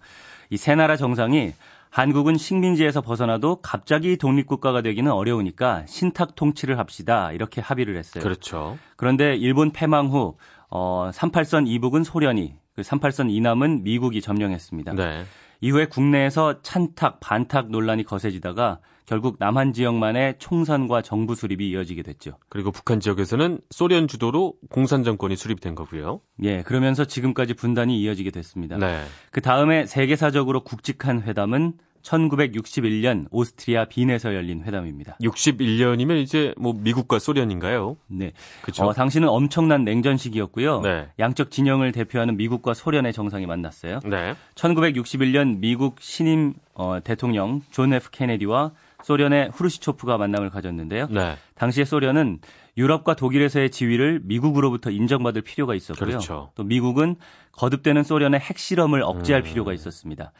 이 0.50 0.56
세 0.56 0.74
나라 0.74 0.96
정상이 0.96 1.52
한국은 1.90 2.37
식민지에서 2.37 3.00
벗어나도 3.00 3.61
갑자기 3.62 4.16
독립국가가 4.16 4.83
되기는 4.83 5.12
어려우니까 5.12 5.85
신탁 5.87 6.35
통치를 6.35 6.80
합시다. 6.80 7.30
이렇게 7.30 7.61
합의를 7.61 7.96
했어요. 7.96 8.24
그렇죠. 8.24 8.76
그런데 8.96 9.37
일본 9.37 9.70
패망 9.70 10.09
후 10.09 10.37
어, 10.68 11.11
38선 11.14 11.68
이북은 11.68 12.02
소련이, 12.02 12.54
그 12.74 12.83
38선 12.83 13.30
이남은 13.30 13.85
미국이 13.85 14.20
점령했습니다. 14.20 14.94
네. 14.94 15.24
이후에 15.61 15.87
국내에서 15.87 16.62
찬탁, 16.62 17.20
반탁 17.20 17.70
논란이 17.70 18.05
거세지다가 18.05 18.81
결국 19.07 19.37
남한 19.40 19.73
지역만의 19.73 20.37
총선과 20.38 21.03
정부 21.03 21.35
수립이 21.35 21.68
이어지게 21.70 22.03
됐죠. 22.03 22.38
그리고 22.49 22.70
북한 22.70 23.01
지역에서는 23.01 23.59
소련 23.70 24.07
주도로 24.07 24.55
공산 24.70 25.03
정권이 25.03 25.35
수립된 25.35 25.75
거고요. 25.75 26.20
예, 26.44 26.62
그러면서 26.62 27.05
지금까지 27.05 27.55
분단이 27.55 28.01
이어지게 28.01 28.31
됐습니다. 28.31 28.79
네. 28.79 29.03
그 29.33 29.40
다음에 29.40 29.85
세계사적으로 29.85 30.62
굵직한 30.62 31.23
회담은 31.23 31.73
1961년 32.02 33.26
오스트리아 33.30 33.86
빈에서 33.86 34.34
열린 34.34 34.62
회담입니다. 34.62 35.16
61년이면 35.22 36.22
이제 36.22 36.54
뭐 36.56 36.72
미국과 36.72 37.18
소련인가요? 37.18 37.96
네. 38.08 38.32
그렇죠. 38.62 38.84
어, 38.84 38.92
당시는 38.92 39.28
엄청난 39.28 39.84
냉전 39.84 40.16
시기였고요. 40.16 40.80
네. 40.80 41.08
양쪽 41.18 41.50
진영을 41.50 41.92
대표하는 41.92 42.36
미국과 42.36 42.74
소련의 42.74 43.12
정상이 43.12 43.46
만났어요. 43.46 44.00
네. 44.04 44.34
1961년 44.54 45.58
미국 45.58 45.96
신임 46.00 46.54
어, 46.74 46.98
대통령 47.02 47.60
존 47.70 47.92
F 47.92 48.10
케네디와 48.10 48.72
소련의 49.02 49.50
후르시초프가 49.52 50.18
만남을 50.18 50.50
가졌는데요. 50.50 51.08
네. 51.10 51.36
당시에 51.54 51.84
소련은 51.84 52.40
유럽과 52.76 53.14
독일에서의 53.14 53.70
지위를 53.70 54.20
미국으로부터 54.22 54.90
인정받을 54.90 55.42
필요가 55.42 55.74
있었고요. 55.74 56.06
그렇죠. 56.06 56.50
또 56.54 56.62
미국은 56.62 57.16
거듭되는 57.52 58.02
소련의 58.02 58.40
핵실험을 58.40 59.02
억제할 59.02 59.42
음. 59.42 59.44
필요가 59.44 59.72
있었습니다. 59.72 60.32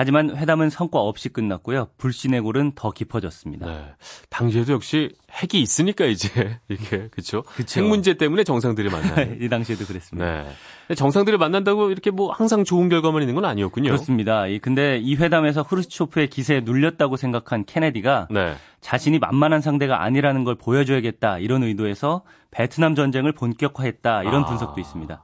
하지만 0.00 0.36
회담은 0.36 0.70
성과 0.70 1.00
없이 1.00 1.28
끝났고요. 1.28 1.88
불신의 1.98 2.42
골은 2.42 2.72
더 2.76 2.92
깊어졌습니다. 2.92 3.66
네. 3.66 3.84
당시에도 4.30 4.74
역시 4.74 5.10
핵이 5.32 5.60
있으니까 5.60 6.04
이제 6.04 6.56
이게 6.70 7.08
그렇죠. 7.08 7.42
핵 7.76 7.82
문제 7.84 8.14
때문에 8.14 8.44
정상들이 8.44 8.90
만나요. 8.90 9.34
이 9.42 9.48
당시에도 9.48 9.84
그랬습니다. 9.86 10.44
네. 10.88 10.94
정상들이 10.94 11.36
만난다고 11.36 11.90
이렇게 11.90 12.12
뭐 12.12 12.30
항상 12.30 12.62
좋은 12.62 12.88
결과만 12.88 13.22
있는 13.22 13.34
건 13.34 13.44
아니었군요. 13.44 13.88
그렇습니다. 13.90 14.46
이- 14.46 14.60
근데 14.60 14.98
이 14.98 15.16
회담에서 15.16 15.62
후르시초프의 15.62 16.28
기세에 16.30 16.60
눌렸다고 16.60 17.16
생각한 17.16 17.64
케네디가 17.64 18.28
네. 18.30 18.54
자신이 18.80 19.18
만만한 19.18 19.60
상대가 19.60 20.04
아니라는 20.04 20.44
걸 20.44 20.54
보여줘야겠다 20.54 21.38
이런 21.40 21.64
의도에서 21.64 22.22
베트남 22.52 22.94
전쟁을 22.94 23.32
본격화했다 23.32 24.22
이런 24.22 24.44
아. 24.44 24.46
분석도 24.46 24.80
있습니다. 24.80 25.20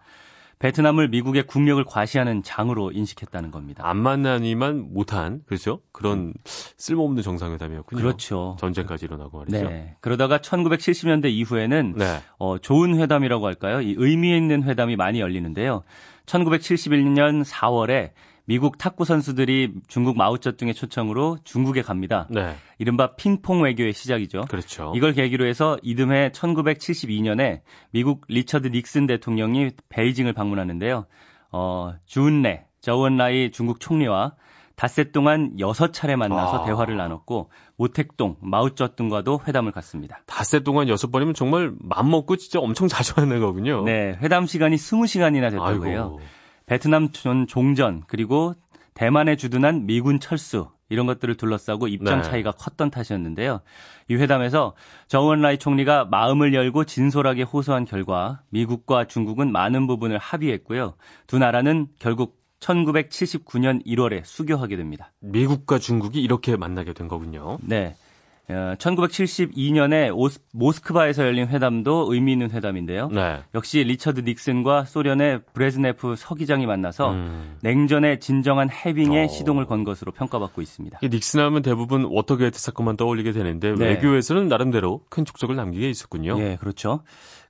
베트남을 0.59 1.09
미국의 1.09 1.47
국력을 1.47 1.83
과시하는 1.85 2.43
장으로 2.43 2.93
인식했다는 2.93 3.51
겁니다. 3.51 3.87
안 3.87 3.97
만나니만 3.97 4.93
못한 4.93 5.43
그렇죠. 5.47 5.81
그런 5.93 6.33
쓸모없는 6.77 7.23
정상회담이었군요. 7.23 8.01
그렇죠. 8.01 8.57
전쟁까지 8.61 9.07
일어나고 9.07 9.38
말이죠. 9.38 9.69
네. 9.69 9.97
그러다가 10.01 10.38
1970년대 10.38 11.31
이후에는 11.31 11.95
네. 11.97 12.21
어, 12.38 12.59
좋은 12.59 12.99
회담이라고 12.99 13.47
할까요? 13.47 13.81
이 13.81 13.95
의미 13.99 14.37
있는 14.37 14.62
회담이 14.62 14.97
많이 14.97 15.21
열리는데요. 15.21 15.83
1971년 16.27 17.45
4월에 17.45 18.12
미국 18.46 18.76
탁구 18.76 19.04
선수들이 19.04 19.72
중국 19.88 20.16
마오쩌둥의 20.18 20.74
초청으로 20.74 21.38
중국에 21.44 21.83
갑니다. 21.83 22.26
네. 22.30 22.54
이른바 22.78 23.14
핑퐁 23.16 23.62
외교의 23.62 23.92
시작이죠. 23.94 24.42
그렇죠. 24.48 24.92
이걸 24.94 25.12
계기로 25.12 25.46
해서 25.46 25.78
이듬해 25.83 26.30
1972년에 26.30 27.62
미국 27.90 28.22
리처드 28.28 28.68
닉슨 28.68 29.07
대통령이 29.07 29.70
베이징을 29.88 30.35
방문하는데요. 30.35 31.07
어, 31.52 31.94
주은래, 32.04 32.66
저원라이 32.80 33.50
중국 33.50 33.80
총리와 33.80 34.35
닷새 34.76 35.12
동안 35.12 35.52
여섯 35.61 35.92
차례 35.92 36.16
만나서 36.16 36.62
아. 36.62 36.64
대화를 36.66 36.96
나눴고 36.96 37.50
모택동, 37.76 38.37
마오쩌둥과도 38.40 39.42
회담을 39.46 39.72
갔습니다. 39.72 40.20
닷새 40.26 40.61
동안 40.61 40.88
여섯 40.88 41.11
번이면 41.11 41.35
정말 41.35 41.72
맘 41.80 42.11
먹고 42.11 42.37
진짜 42.37 42.59
엄청 42.59 42.88
자주 42.88 43.14
하는 43.16 43.40
거군요. 43.40 43.85
네, 43.85 44.18
회담 44.20 44.46
시간이 44.46 44.76
20시간이나 44.76 45.50
됐다고 45.50 45.87
해요. 45.87 46.16
아이고. 46.16 46.20
베트남 46.66 47.11
전 47.12 47.46
종전 47.46 48.03
그리고 48.07 48.55
대만에 48.94 49.37
주둔한 49.37 49.87
미군 49.87 50.20
철수 50.20 50.68
이런 50.88 51.07
것들을 51.07 51.37
둘러싸고 51.37 51.88
입장 51.88 52.22
네. 52.22 52.22
차이가 52.22 52.53
컸던 52.53 52.90
탓이었는데요. 52.90 53.61
이 54.09 54.14
회담에서 54.14 54.74
정원라이 55.09 55.59
총리가 55.59 56.05
마음을 56.05 56.55
열고 56.55 56.85
진솔하게 56.85 57.42
호소한 57.42 57.85
결과 57.85 58.42
미국과 58.50 59.07
중국은 59.07 59.50
많은 59.50 59.87
부분을 59.87 60.18
합의했고요. 60.18 60.94
두 61.27 61.38
나라는 61.38 61.88
결국 61.98 62.42
1979년 62.61 63.85
1월에 63.85 64.24
수교하게 64.24 64.77
됩니다. 64.77 65.12
미국과 65.20 65.79
중국이 65.79 66.22
이렇게 66.22 66.57
만나게 66.57 66.92
된 66.92 67.09
거군요. 67.09 67.59
네. 67.62 67.96
어, 68.48 68.74
1972년에 68.78 70.11
모스크바에서 70.52 71.24
열린 71.24 71.48
회담도 71.48 72.12
의미 72.12 72.33
있는 72.33 72.50
회담인데요. 72.50 73.09
네. 73.09 73.40
역시 73.54 73.83
리처드 73.83 74.20
닉슨과 74.20 74.85
소련의 74.85 75.40
브레즈네프 75.54 76.16
서기장이 76.16 76.66
만나서 76.66 77.12
음. 77.12 77.57
냉전의 77.62 78.20
진정한 78.20 78.68
해빙에 78.70 79.24
어. 79.24 79.28
시동을 79.28 79.64
건 79.64 79.85
것으로 79.85 80.12
평가받고 80.12 80.61
있습니다. 80.61 80.98
이 81.00 81.09
닉슨 81.09 81.40
하면 81.40 81.62
대부분 81.62 82.04
워터게이트 82.04 82.59
사건만 82.59 82.96
떠올리게 82.98 83.33
되는데 83.33 83.74
네. 83.74 83.87
외교에서는 83.87 84.48
나름대로 84.48 85.00
큰 85.09 85.24
족적을 85.24 85.57
남기게 85.57 85.88
있었군요. 85.88 86.38
예, 86.40 86.57
그렇죠. 86.61 87.00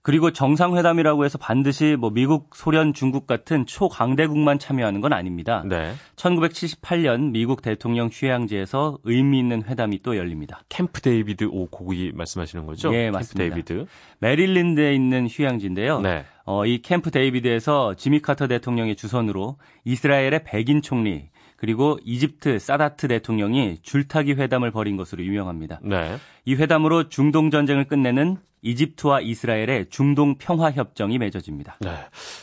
그리고 0.04 0.30
정상회담이라고 0.32 1.24
해서 1.24 1.38
반드시 1.38 1.96
뭐 1.98 2.10
미국, 2.10 2.50
소련, 2.54 2.92
중국 2.92 3.26
같은 3.26 3.64
초강대국만 3.64 4.58
참여하는 4.58 5.00
건 5.00 5.14
아닙니다. 5.14 5.64
네. 5.66 5.94
1978년 6.16 7.30
미국 7.30 7.62
대통령 7.62 8.10
휴양지에서 8.12 8.98
의미 9.04 9.38
있는 9.38 9.62
회담이 9.62 10.02
또 10.02 10.18
열립니다. 10.18 10.60
캠프 10.68 11.00
데이비드 11.00 11.44
오 11.50 11.68
거기 11.68 12.12
말씀하시는 12.14 12.66
거죠? 12.66 12.92
예, 12.92 13.04
캠프 13.04 13.16
맞습니다. 13.16 13.54
데이비드. 13.54 13.86
메릴랜드에 14.18 14.94
있는 14.94 15.26
휴양지인데요. 15.26 16.02
네. 16.02 16.26
어, 16.44 16.66
이 16.66 16.82
캠프 16.82 17.10
데이비드에서 17.10 17.94
지미 17.94 18.20
카터 18.20 18.46
대통령의 18.46 18.96
주선으로 18.96 19.56
이스라엘의 19.86 20.44
베긴 20.44 20.82
총리 20.82 21.30
그리고 21.64 21.98
이집트 22.04 22.58
사다트 22.58 23.08
대통령이 23.08 23.78
줄타기 23.80 24.34
회담을 24.34 24.70
벌인 24.70 24.98
것으로 24.98 25.24
유명합니다. 25.24 25.80
네. 25.82 26.18
이 26.44 26.54
회담으로 26.56 27.08
중동 27.08 27.50
전쟁을 27.50 27.84
끝내는 27.84 28.36
이집트와 28.60 29.22
이스라엘의 29.22 29.86
중동 29.88 30.34
평화 30.36 30.70
협정이 30.70 31.16
맺어집니다. 31.16 31.78
네. 31.80 31.90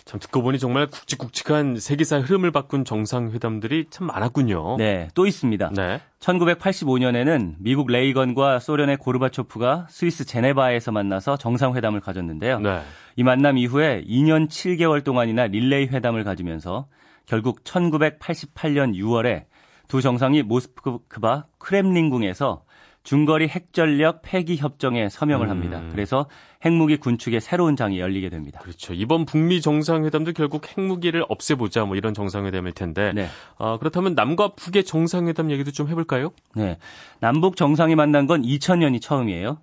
참 0.06 0.20
듣고 0.20 0.42
보니 0.42 0.58
정말 0.58 0.88
굵직굵직한 0.88 1.78
세계사의 1.78 2.24
흐름을 2.24 2.50
바꾼 2.50 2.84
정상회담들이 2.84 3.86
참 3.92 4.08
많았군요. 4.08 4.78
네, 4.78 5.10
또 5.14 5.28
있습니다. 5.28 5.70
네. 5.76 6.02
1985년에는 6.20 7.58
미국 7.60 7.92
레이건과 7.92 8.58
소련의 8.58 8.98
고르바초프가 8.98 9.86
스위스 9.92 10.26
제네바에서 10.26 10.92
만나서 10.92 11.38
정상회담을 11.38 12.00
가졌는데요. 12.00 12.60
네. 12.60 12.82
이 13.18 13.22
만남 13.22 13.60
이후에 13.60 14.04
2년 14.08 14.48
7개월 14.48 15.04
동안이나 15.04 15.46
릴레이 15.46 15.90
회담을 15.90 16.24
가지면서 16.24 16.88
결국 17.26 17.64
1988년 17.64 18.96
6월에 18.96 19.46
두 19.88 20.02
정상이 20.02 20.44
모스크바 20.44 21.46
크렘린궁에서 21.58 22.64
중거리 23.04 23.48
핵전력 23.48 24.22
폐기 24.22 24.58
협정에 24.58 25.10
서명을 25.10 25.48
음. 25.48 25.50
합니다. 25.50 25.82
그래서 25.92 26.28
핵무기 26.64 26.98
군축의 26.98 27.42
새로운 27.42 27.76
장이 27.76 28.00
열리게 28.00 28.30
됩니다. 28.30 28.60
그렇죠. 28.60 28.94
이번 28.94 29.26
북미 29.26 29.60
정상회담도 29.60 30.34
결국 30.34 30.68
핵무기를 30.68 31.26
없애보자 31.28 31.86
뭐 31.86 31.96
이런 31.96 32.14
정상회담일 32.14 32.74
텐데. 32.74 33.12
네. 33.14 33.28
아, 33.58 33.78
그렇다면 33.80 34.14
남과 34.14 34.50
북의 34.56 34.84
정상회담 34.84 35.50
얘기도 35.50 35.72
좀 35.72 35.90
해볼까요? 35.90 36.32
네. 36.56 36.78
남북 37.20 37.56
정상이 37.56 37.96
만난 37.96 38.28
건 38.28 38.44
2000년이 38.44 39.02
처음이에요. 39.02 39.58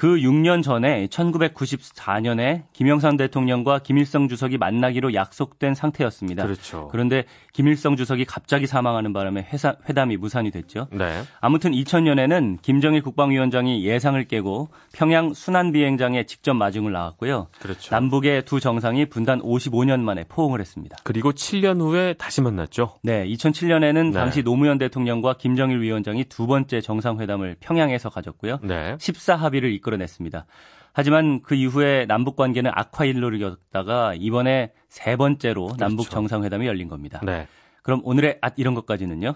그 0.00 0.16
6년 0.16 0.62
전에 0.62 1.08
1994년에 1.08 2.62
김영삼 2.72 3.18
대통령과 3.18 3.80
김일성 3.80 4.28
주석이 4.28 4.56
만나기로 4.56 5.12
약속된 5.12 5.74
상태였습니다. 5.74 6.42
그렇죠. 6.42 6.88
그런데 6.90 7.24
김일성 7.52 7.96
주석이 7.96 8.24
갑자기 8.24 8.66
사망하는 8.66 9.12
바람에 9.12 9.46
회사, 9.52 9.76
회담이 9.88 10.16
무산이 10.16 10.50
됐죠. 10.50 10.88
네. 10.92 11.22
아무튼 11.40 11.72
2000년에는 11.72 12.62
김정일 12.62 13.02
국방위원장이 13.02 13.84
예상을 13.84 14.22
깨고 14.24 14.68
평양 14.92 15.32
순환 15.34 15.72
비행장에 15.72 16.24
직접 16.24 16.54
마중을 16.54 16.92
나왔고요. 16.92 17.48
그렇죠. 17.60 17.94
남북의 17.94 18.44
두 18.44 18.60
정상이 18.60 19.06
분단 19.06 19.40
55년 19.40 20.00
만에 20.00 20.24
포옹을 20.28 20.60
했습니다. 20.60 20.96
그리고 21.04 21.32
7년 21.32 21.80
후에 21.80 22.14
다시 22.14 22.40
만났죠. 22.40 22.98
네, 23.02 23.26
2007년에는 23.26 24.06
네. 24.06 24.12
당시 24.12 24.42
노무현 24.42 24.78
대통령과 24.78 25.34
김정일 25.34 25.80
위원장이 25.80 26.24
두 26.24 26.46
번째 26.46 26.80
정상회담을 26.80 27.56
평양에서 27.60 28.10
가졌고요. 28.10 28.60
네. 28.62 28.96
14합의를 28.96 29.72
이끌어냈습니다. 29.74 30.46
하지만 30.92 31.40
그 31.42 31.54
이후에 31.54 32.06
남북 32.06 32.36
관계는 32.36 32.70
악화일로를 32.74 33.38
겪다가 33.38 34.14
이번에 34.14 34.72
세 34.88 35.16
번째로 35.16 35.70
남북 35.78 36.10
정상회담이 36.10 36.66
열린 36.66 36.88
겁니다. 36.88 37.20
네. 37.22 37.46
그럼 37.82 38.00
오늘의 38.04 38.38
앗 38.40 38.54
이런 38.56 38.74
것까지는요. 38.74 39.34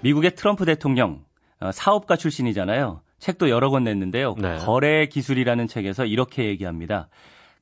미국의 0.00 0.34
트럼프 0.34 0.64
대통령 0.64 1.24
어, 1.60 1.72
사업가 1.72 2.16
출신이잖아요. 2.16 3.00
책도 3.18 3.48
여러 3.48 3.70
권 3.70 3.84
냈는데요. 3.84 4.34
네. 4.38 4.58
거래 4.58 5.06
기술이라는 5.06 5.66
책에서 5.66 6.04
이렇게 6.04 6.44
얘기합니다. 6.44 7.08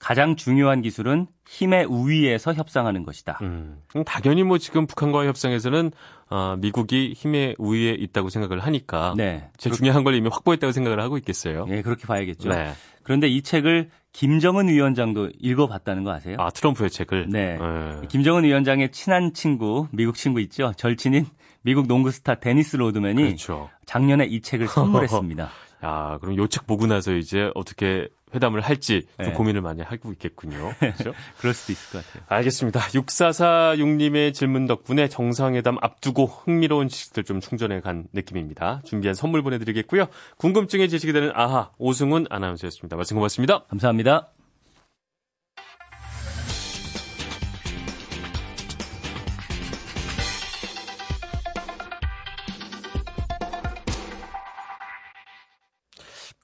가장 0.04 0.36
중요한 0.36 0.82
기술은 0.82 1.28
힘의 1.48 1.86
우위에서 1.86 2.52
협상하는 2.52 3.04
것이다. 3.04 3.38
음, 3.40 3.80
당연히 4.04 4.42
뭐 4.42 4.58
지금 4.58 4.86
북한과의 4.86 5.28
협상에서는 5.28 5.92
아, 6.28 6.56
미국이 6.58 7.14
힘의 7.16 7.56
우위에 7.58 7.92
있다고 7.92 8.28
생각을 8.28 8.60
하니까 8.60 9.14
네. 9.16 9.48
제일 9.56 9.74
중요한 9.74 10.04
걸 10.04 10.14
이미 10.14 10.28
확보했다고 10.30 10.72
생각을 10.72 11.00
하고 11.00 11.16
있겠어요. 11.16 11.64
예, 11.70 11.80
그렇게 11.80 12.06
봐야겠죠. 12.06 12.50
네. 12.50 12.74
그런데 13.02 13.28
이 13.28 13.40
책을 13.40 13.88
김정은 14.12 14.68
위원장도 14.68 15.30
읽어봤다는 15.40 16.04
거 16.04 16.12
아세요? 16.12 16.36
아 16.38 16.50
트럼프의 16.50 16.90
책을. 16.90 17.28
네. 17.30 17.56
네. 17.56 18.06
김정은 18.08 18.44
위원장의 18.44 18.92
친한 18.92 19.32
친구, 19.32 19.88
미국 19.90 20.16
친구 20.16 20.38
있죠? 20.42 20.74
절친인 20.76 21.24
미국 21.62 21.86
농구 21.86 22.10
스타 22.10 22.34
데니스 22.34 22.76
로드맨이 22.76 23.22
그렇죠. 23.22 23.70
작년에 23.86 24.26
이 24.26 24.42
책을 24.42 24.68
선물했습니다. 24.68 25.48
야, 25.85 26.18
그럼 26.20 26.37
요 26.37 26.47
책 26.49 26.66
보고 26.66 26.87
나서 26.87 27.12
이제 27.14 27.51
어떻게 27.55 28.09
회담을 28.35 28.61
할지 28.61 29.07
좀 29.18 29.27
네. 29.27 29.33
고민을 29.33 29.61
많이 29.61 29.83
하고 29.83 30.12
있겠군요. 30.12 30.73
그렇죠? 30.79 31.12
그럴 31.38 31.55
수도 31.55 31.73
있을 31.73 31.92
것 31.92 32.07
같아요. 32.07 32.25
알겠습니다. 32.29 32.81
6446님의 32.81 34.35
질문 34.35 34.66
덕분에 34.66 35.09
정상회담 35.09 35.79
앞두고 35.81 36.27
흥미로운 36.27 36.88
지식들 36.88 37.25
좀 37.25 37.40
충전해 37.40 37.81
간 37.81 38.07
느낌입니다. 38.12 38.81
준비한 38.85 39.14
선물 39.14 39.42
보내드리겠고요. 39.42 40.07
궁금증에 40.37 40.88
지식이 40.88 41.12
되는 41.12 41.31
아하 41.35 41.70
오승훈 41.79 42.27
아나운서였습니다. 42.31 42.97
말씀 42.97 43.16
고맙습니다. 43.16 43.64
감사합니다. 43.64 44.34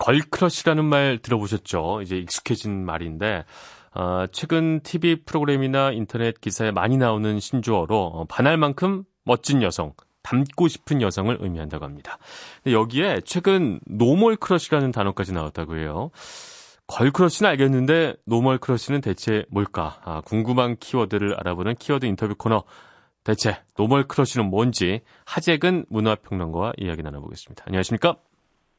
걸크러쉬라는 0.00 0.84
말 0.84 1.18
들어보셨죠? 1.22 2.00
이제 2.02 2.16
익숙해진 2.16 2.84
말인데, 2.84 3.44
어, 3.94 4.24
최근 4.32 4.80
TV 4.80 5.24
프로그램이나 5.24 5.92
인터넷 5.92 6.40
기사에 6.40 6.70
많이 6.70 6.96
나오는 6.96 7.38
신조어로 7.38 7.96
어, 7.96 8.24
반할 8.24 8.56
만큼 8.56 9.04
멋진 9.24 9.62
여성, 9.62 9.92
닮고 10.22 10.68
싶은 10.68 11.02
여성을 11.02 11.36
의미한다고 11.40 11.84
합니다. 11.84 12.18
근데 12.62 12.74
여기에 12.74 13.20
최근 13.24 13.80
normal 13.86 14.36
crush라는 14.36 14.90
단어까지 14.90 15.32
나왔다고 15.32 15.76
해요. 15.76 16.10
girl 16.86 17.05
crush는 17.05 17.48
알겠는데 17.50 18.16
normal 18.26 18.58
crush는 18.58 19.00
대체 19.00 19.44
뭘까? 19.48 20.00
아, 20.04 20.20
궁금한 20.22 20.76
키워드를 20.76 21.34
알아보는 21.38 21.76
키워드 21.76 22.06
인터뷰 22.06 22.34
코너. 22.36 22.64
대체 23.22 23.58
normal 23.76 24.08
crush는 24.08 24.48
뭔지 24.48 25.02
하재근 25.24 25.84
문화평론가와 25.90 26.72
이야기 26.78 27.02
나눠보겠습니다. 27.02 27.64
안녕하십니까? 27.66 28.16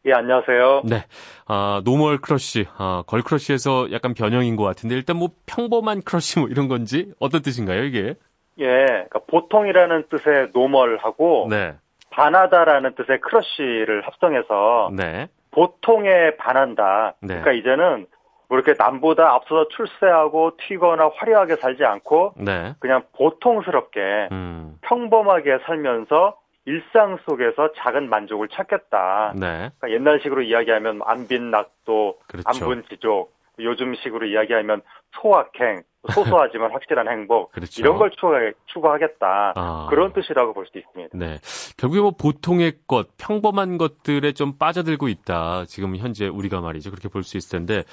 예, 0.05 0.13
안녕하세요. 0.13 0.81
네. 0.85 1.05
아, 1.47 1.81
normal 1.85 2.17
crush, 2.17 2.65
아, 2.77 3.03
girl 3.05 3.21
crush에서 3.21 3.91
약간 3.91 4.15
변형인 4.15 4.55
것 4.55 4.63
같은데, 4.63 4.95
일단 4.95 5.17
뭐 5.17 5.29
평범한 5.45 6.01
crush 6.01 6.39
뭐 6.39 6.49
이런 6.49 6.67
건지, 6.67 7.13
어떤 7.19 7.43
뜻인가요, 7.43 7.83
이게? 7.83 8.15
예, 8.59 8.65
그러니까 8.65 9.19
보통이라는 9.27 10.05
뜻의 10.09 10.49
normal하고 10.53 11.47
네. 11.51 11.75
반하다라는 12.09 12.95
뜻의 12.95 13.21
crush를 13.21 14.01
합성해서 14.01 14.89
네. 14.95 15.27
보통에 15.51 16.35
반한다. 16.37 17.13
네. 17.21 17.39
그러니까 17.39 17.51
이제는 17.51 18.07
뭐 18.49 18.57
이렇게 18.57 18.73
남보다 18.77 19.33
앞서서 19.33 19.67
출세하고 19.69 20.57
튀거나 20.67 21.11
화려하게 21.15 21.55
살지 21.57 21.85
않고 21.85 22.33
네. 22.37 22.73
그냥 22.79 23.03
보통스럽게 23.15 24.29
음. 24.31 24.77
평범하게 24.81 25.59
살면서 25.65 26.35
일상 26.65 27.17
속에서 27.25 27.71
작은 27.77 28.09
만족을 28.09 28.47
찾겠다. 28.49 29.33
네. 29.35 29.71
그러니까 29.79 29.91
옛날식으로 29.91 30.43
이야기하면 30.43 31.01
안빈 31.03 31.49
낙도, 31.51 32.19
그렇죠. 32.27 32.47
안분 32.47 32.83
지족, 32.89 33.33
요즘식으로 33.59 34.27
이야기하면 34.27 34.81
소확행, 35.19 35.81
소소하지만 36.13 36.71
확실한 36.71 37.07
행복 37.07 37.51
그렇죠. 37.51 37.79
이런 37.79 37.97
걸 37.97 38.09
추구하, 38.11 38.39
추구하 38.65 38.97
겠다 38.97 39.53
아. 39.55 39.85
그런 39.91 40.13
뜻이라고 40.13 40.53
볼 40.55 40.65
수 40.65 40.79
있습니다. 40.79 41.15
네. 41.15 41.37
결국에 41.77 42.01
뭐 42.01 42.11
보통의 42.11 42.73
것, 42.87 43.09
평범한 43.17 43.77
것들에 43.77 44.31
좀 44.31 44.57
빠져들고 44.57 45.09
있다. 45.09 45.65
지금 45.67 45.95
현재 45.95 46.27
우리가 46.27 46.59
말이죠. 46.61 46.89
그렇게 46.89 47.07
볼 47.07 47.23
수 47.23 47.37
있을 47.37 47.51
텐데, 47.59 47.83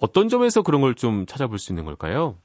어떤 0.00 0.28
점에서 0.28 0.62
그런 0.62 0.80
걸 0.80 0.94
좀 0.94 1.26
찾아볼 1.26 1.58
수 1.58 1.72
있는 1.72 1.84
걸까요? 1.84 2.36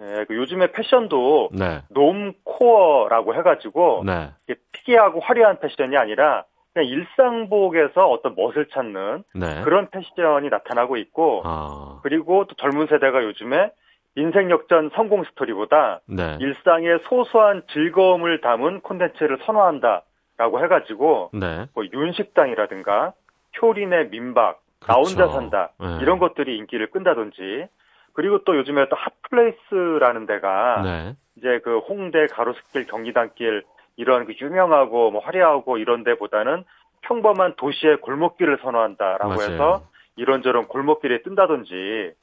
예, 0.00 0.24
그 0.28 0.36
요즘에 0.36 0.72
패션도 0.72 1.50
네. 1.52 1.82
놈코어라고 1.90 3.34
해가지고 3.34 4.02
네. 4.04 4.30
이게 4.46 4.60
특이하고 4.72 5.20
화려한 5.20 5.60
패션이 5.60 5.96
아니라 5.96 6.44
그냥 6.74 6.88
일상복에서 6.88 8.06
어떤 8.06 8.34
멋을 8.34 8.66
찾는 8.72 9.24
네. 9.34 9.62
그런 9.62 9.88
패션이 9.88 10.50
나타나고 10.50 10.98
있고 10.98 11.42
아. 11.44 12.00
그리고 12.02 12.44
또 12.46 12.54
젊은 12.56 12.86
세대가 12.86 13.24
요즘에 13.24 13.70
인생 14.16 14.50
역전 14.50 14.90
성공 14.94 15.24
스토리보다 15.24 16.00
네. 16.06 16.36
일상의 16.40 16.98
소소한 17.08 17.62
즐거움을 17.72 18.40
담은 18.42 18.80
콘텐츠를 18.80 19.38
선호한다라고 19.44 20.62
해가지고 20.64 21.30
네. 21.32 21.66
뭐 21.74 21.84
윤식당이라든가 21.90 23.12
효린의 23.60 24.10
민박, 24.10 24.60
나 24.80 24.94
혼자 24.94 25.14
그렇죠. 25.14 25.32
산다 25.32 25.70
네. 25.80 25.98
이런 26.02 26.18
것들이 26.18 26.56
인기를 26.58 26.90
끈다든지 26.90 27.68
그리고 28.16 28.38
또 28.44 28.56
요즘에 28.56 28.88
또 28.88 28.96
핫플레이스라는 28.96 30.24
데가 30.24 30.80
네. 30.82 31.16
이제 31.36 31.60
그 31.62 31.78
홍대 31.80 32.26
가로수길 32.26 32.86
경리단길 32.86 33.62
이런 33.96 34.24
그 34.24 34.32
유명하고 34.40 35.10
뭐 35.10 35.20
화려하고 35.20 35.76
이런 35.76 36.02
데보다는 36.02 36.64
평범한 37.02 37.54
도시의 37.56 38.00
골목길을 38.00 38.58
선호한다라고 38.62 39.34
맞아요. 39.34 39.52
해서 39.52 39.82
이런저런 40.16 40.66
골목길에 40.66 41.22
뜬다든지 41.22 42.14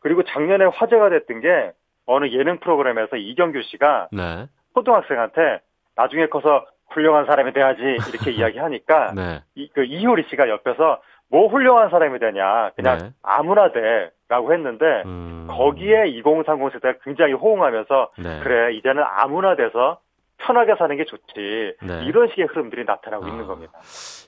그리고 0.00 0.22
작년에 0.24 0.66
화제가 0.66 1.08
됐던 1.08 1.40
게 1.40 1.72
어느 2.04 2.26
예능 2.26 2.58
프로그램에서 2.58 3.16
이경규 3.16 3.62
씨가 3.62 4.08
네. 4.12 4.46
초등학생한테 4.74 5.60
나중에 5.96 6.26
커서 6.26 6.66
훌륭한 6.90 7.24
사람이 7.24 7.54
돼야지 7.54 7.80
이렇게 7.80 8.30
이야기하니까 8.36 9.14
네. 9.14 9.42
이, 9.54 9.70
그 9.72 9.84
이효리 9.84 10.26
씨가 10.28 10.50
옆에서 10.50 11.00
뭐 11.30 11.48
훌륭한 11.48 11.90
사람이 11.90 12.18
되냐 12.18 12.70
그냥 12.76 12.98
네. 12.98 13.10
아무나 13.22 13.70
돼라고 13.72 14.52
했는데 14.52 15.02
음. 15.06 15.46
거기에 15.48 16.08
2030 16.08 16.72
세대가 16.72 16.98
굉장히 17.04 17.32
호응하면서 17.34 18.10
네. 18.18 18.40
그래 18.42 18.74
이제는 18.74 19.02
아무나 19.06 19.54
돼서 19.56 20.00
편하게 20.38 20.74
사는 20.78 20.96
게 20.96 21.04
좋지 21.04 21.76
네. 21.82 22.04
이런 22.06 22.28
식의 22.28 22.46
흐름들이 22.46 22.84
나타나고 22.84 23.26
아. 23.26 23.28
있는 23.28 23.46
겁니다. 23.46 23.72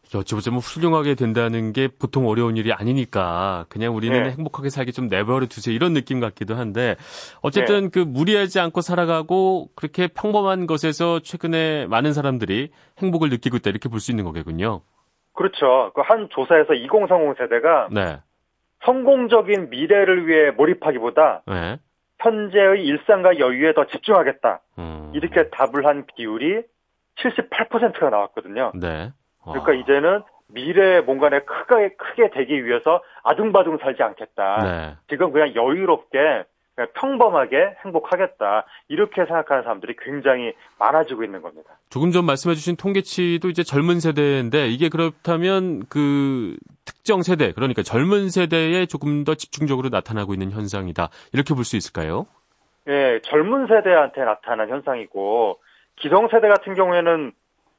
이게 0.07 0.19
어찌 0.19 0.35
보자면 0.35 0.61
훌륭하게 0.61 1.15
된다는 1.15 1.73
게 1.73 1.89
보통 1.89 2.29
어려운 2.29 2.57
일이 2.59 2.71
아니니까 2.73 3.65
그냥 3.71 3.97
우리는 3.97 4.23
네. 4.23 4.31
행복하게 4.31 4.69
살기 4.69 4.93
좀 4.93 5.09
내버려 5.09 5.47
두세요 5.47 5.75
이런 5.75 5.95
느낌 5.95 6.21
같기도 6.21 6.55
한데 6.55 6.97
어쨌든 7.41 7.91
그 7.91 7.99
무리하지 7.99 8.61
않고 8.61 8.83
살아가고 8.83 9.71
그렇게 9.75 10.09
평범한 10.09 10.67
것에서 10.67 11.21
최근에 11.21 11.87
많은 11.87 12.13
사람들이 12.13 12.71
행복을 12.99 13.31
느끼고 13.31 13.57
있다 13.57 13.71
이렇게 13.71 13.89
볼 13.89 14.01
수 14.01 14.11
있는 14.13 14.25
거겠군요. 14.25 14.83
그렇죠. 15.35 15.93
그 15.95 16.03
한 16.03 16.29
조사에서 16.31 16.75
2030 16.75 17.39
세대가 17.39 17.89
네. 17.91 18.19
성공적인 18.85 19.71
미래를 19.71 20.27
위해 20.27 20.51
몰입하기보다 20.51 21.43
네. 21.47 21.79
현재의 22.21 22.85
일상과 22.85 23.39
여유에 23.39 23.73
더 23.75 23.87
집중하겠다 23.87 24.61
음. 24.79 25.11
이렇게 25.15 25.49
답을 25.51 25.87
한 25.87 26.05
비율이 26.15 26.63
78%가 27.17 28.11
나왔거든요. 28.11 28.73
네. 28.75 29.13
그러니까 29.45 29.73
아. 29.73 29.75
이제는 29.75 30.23
미래에 30.49 31.01
뭔가에 31.01 31.41
크게 31.41 31.95
크게 31.97 32.31
되기 32.31 32.65
위해서 32.65 33.03
아둥바둥 33.25 33.79
살지 33.79 34.03
않겠다. 34.03 34.59
네. 34.63 34.97
지금 35.09 35.33
그냥 35.33 35.55
여유롭게 35.55 36.45
평범하게 36.95 37.77
행복하겠다. 37.85 38.65
이렇게 38.89 39.25
생각하는 39.25 39.63
사람들이 39.63 39.97
굉장히 39.99 40.53
많아지고 40.79 41.25
있는 41.25 41.43
겁니다. 41.43 41.71
조금 41.91 42.11
전 42.11 42.25
말씀해주신 42.25 42.77
통계치도 42.77 43.49
이제 43.49 43.63
젊은 43.63 44.01
세대인데 44.01 44.69
이게 44.69 44.89
그렇다면 44.89 45.85
그 45.89 46.57
특정 46.85 47.23
세대 47.23 47.53
그러니까 47.53 47.83
젊은 47.83 48.29
세대에 48.31 48.87
조금 48.87 49.25
더 49.25 49.35
집중적으로 49.35 49.89
나타나고 49.89 50.33
있는 50.35 50.51
현상이다 50.51 51.09
이렇게 51.33 51.55
볼 51.55 51.65
수 51.65 51.77
있을까요? 51.77 52.27
예, 52.89 53.21
젊은 53.23 53.67
세대한테 53.69 54.25
나타난 54.25 54.69
현상이고 54.69 55.59
기성 55.97 56.29
세대 56.29 56.49
같은 56.49 56.75
경우에는 56.75 57.33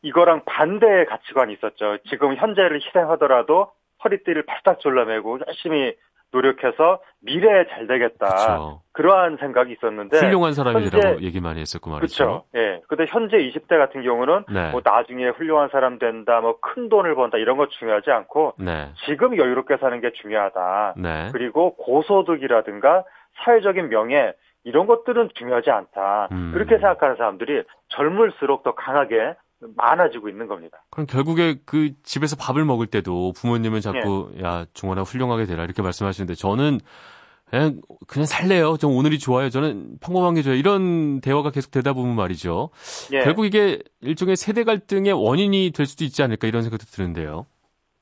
이거랑 0.04 0.44
반대의 0.46 1.06
가치관이 1.08 1.54
있었죠. 1.54 1.98
지금 2.10 2.36
현재를 2.36 2.80
희생하더라도 2.82 3.72
허리띠를 4.04 4.46
바싹 4.46 4.80
졸라매고 4.80 5.40
열심히 5.48 5.94
노력해서 6.34 7.00
미래에 7.22 7.68
잘 7.70 7.88
되겠다. 7.88 8.26
그렇죠. 8.28 8.82
그러한 8.92 9.38
생각이 9.40 9.72
있었는데 9.74 10.18
훌륭한 10.20 10.54
사람이라고 10.54 11.08
현재- 11.08 11.24
얘기 11.26 11.40
많이 11.40 11.62
했었고 11.62 11.90
말이죠. 11.92 12.26
그렇죠. 12.26 12.44
예. 12.56 12.82
근데 12.88 13.06
현재 13.08 13.38
20대 13.38 13.78
같은 13.78 14.02
경우는 14.04 14.46
네. 14.50 14.72
뭐 14.72 14.82
나중에 14.84 15.30
훌륭한 15.30 15.70
사람 15.72 16.00
된다, 16.00 16.42
뭐 16.42 16.58
큰 16.60 16.90
돈을 16.90 17.16
번다 17.16 17.38
이런 17.38 17.58
거 17.58 17.68
중요하지 17.68 18.12
않고 18.12 18.54
네. 18.58 18.90
지금 19.06 19.38
여유롭게 19.38 19.78
사는 19.78 20.00
게 20.02 20.12
중요하다. 20.14 20.96
네. 20.98 21.30
그리고 21.32 21.76
고소득이라든가 21.76 23.04
사회적인 23.44 23.90
명예 23.90 24.34
이런 24.66 24.88
것들은 24.88 25.30
중요하지 25.36 25.70
않다. 25.72 26.30
음. 26.32 26.52
그렇게 26.54 26.78
생각하는 26.78 27.16
사람들이 27.18 27.64
젊을수록 27.90 28.64
더 28.64 28.74
강하게 28.76 29.36
많아지고 29.76 30.30
있는 30.30 30.48
겁니다. 30.48 30.84
그럼 30.90 31.08
결국에 31.08 31.56
그 31.66 31.92
집에서 32.04 32.36
밥을 32.36 32.66
먹을 32.66 32.88
때도 32.88 33.34
부모님은 33.34 33.82
자꾸 33.82 34.32
네. 34.36 34.44
야 34.44 34.66
중원아 34.74 35.04
훌륭하게 35.04 35.46
되라 35.46 35.64
이렇게 35.64 35.82
말씀하시는데 35.82 36.36
저는 36.36 36.80
그냥 37.50 37.82
그냥 38.08 38.26
살래요. 38.26 38.78
전 38.78 38.92
오늘이 38.92 39.20
좋아요. 39.20 39.50
저는 39.50 40.00
평범한 40.02 40.34
게 40.34 40.42
좋아요. 40.42 40.58
이런 40.58 41.22
대화가 41.22 41.52
계속 41.52 41.70
되다 41.72 41.94
보면 41.94 42.16
말이죠. 42.16 42.72
예. 43.12 43.20
결국 43.20 43.46
이게 43.46 43.80
일종의 44.02 44.36
세대 44.36 44.64
갈등의 44.64 45.14
원인이 45.14 45.72
될 45.72 45.86
수도 45.86 46.04
있지 46.04 46.24
않을까 46.24 46.48
이런 46.48 46.64
생각도 46.64 46.86
드는데요. 46.86 47.46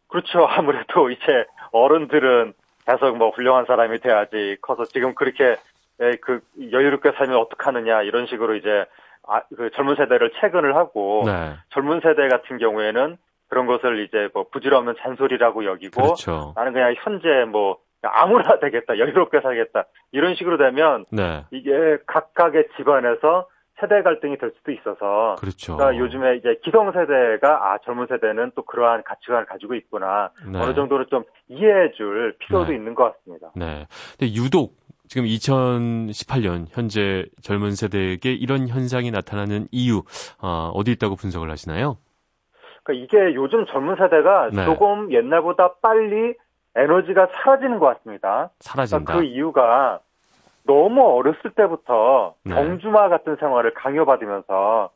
그렇죠. 0.08 0.46
아무래도 0.48 1.10
이제 1.10 1.46
어른들은 1.74 2.54
계속 2.86 3.18
뭐 3.18 3.30
훌륭한 3.32 3.66
사람이 3.66 4.00
돼야지 4.00 4.58
커서 4.62 4.86
지금 4.86 5.16
그렇게 5.16 5.58
에, 6.00 6.16
그 6.22 6.42
여유롭게 6.72 7.12
살면 7.18 7.36
어떡하느냐 7.38 8.04
이런 8.04 8.28
식으로 8.28 8.56
이제 8.56 8.86
아, 9.28 9.42
그 9.56 9.70
젊은 9.76 9.96
세대를 9.96 10.32
체근을 10.42 10.76
하고 10.76 11.24
네. 11.26 11.56
젊은 11.70 12.02
세대 12.02 12.28
같은 12.28 12.58
경우에는 12.58 13.18
그런 13.48 13.68
것을 13.68 14.06
이제 14.06 14.30
뭐 14.34 14.46
부질없는 14.52 14.96
잔소리라고 15.00 15.66
여기고 15.66 16.02
그렇죠. 16.02 16.54
나는 16.56 16.74
그냥 16.74 16.96
현재 16.98 17.46
뭐 17.50 17.78
아무나 18.02 18.60
되겠다 18.60 18.98
여유롭게 18.98 19.42
살겠다 19.42 19.86
이런 20.12 20.36
식으로 20.36 20.58
되면 20.58 21.06
네. 21.12 21.44
이게 21.52 21.98
각각의 22.08 22.70
집안에서 22.78 23.48
세대 23.80 24.04
갈등이 24.04 24.38
될 24.38 24.54
수도 24.58 24.72
있어서 24.72 25.36
그렇죠. 25.40 25.76
그러니까 25.76 26.02
요즘에 26.02 26.36
이제 26.38 26.60
기성 26.64 26.92
세대가 26.92 27.74
아 27.74 27.78
젊은 27.84 28.06
세대는 28.08 28.52
또 28.56 28.64
그러한 28.64 29.04
가치관을 29.04 29.46
가지고 29.46 29.74
있구나 29.74 30.30
네. 30.48 30.60
어느 30.60 30.76
정도는 30.76 31.08
좀 31.10 31.24
이해해줄 31.48 32.36
필요도 32.40 32.70
네. 32.70 32.76
있는 32.76 32.94
것 32.94 33.12
같습니다. 33.12 33.52
네. 33.56 33.88
근데 34.18 34.34
유독 34.34 34.76
지금 35.12 35.28
2018년 35.28 36.68
현재 36.70 37.26
젊은 37.42 37.72
세대에게 37.72 38.32
이런 38.32 38.70
현상이 38.70 39.12
나타나는 39.12 39.68
이유 39.70 40.04
어, 40.42 40.72
어디 40.74 40.92
있다고 40.92 41.18
분석을 41.18 41.52
하시나요? 41.52 41.98
그러니까 42.84 43.04
이게 43.04 43.36
요즘 43.36 43.66
젊은 43.66 43.98
세대가 43.98 44.50
네. 44.54 44.64
조금 44.64 45.12
옛날보다 45.12 45.74
빨리 45.82 46.34
에너지가 46.76 47.28
사라지는 47.28 47.80
것 47.80 47.88
같습니다. 47.88 48.52
사라진다. 48.62 49.04
그러니까 49.04 49.20
그 49.20 49.26
이유가 49.26 50.00
너무 50.66 51.06
어렸을 51.18 51.52
때부터 51.58 52.36
네. 52.46 52.56
경주마 52.56 53.10
같은 53.10 53.36
생활을 53.36 53.74
강요받으면서 53.74 54.92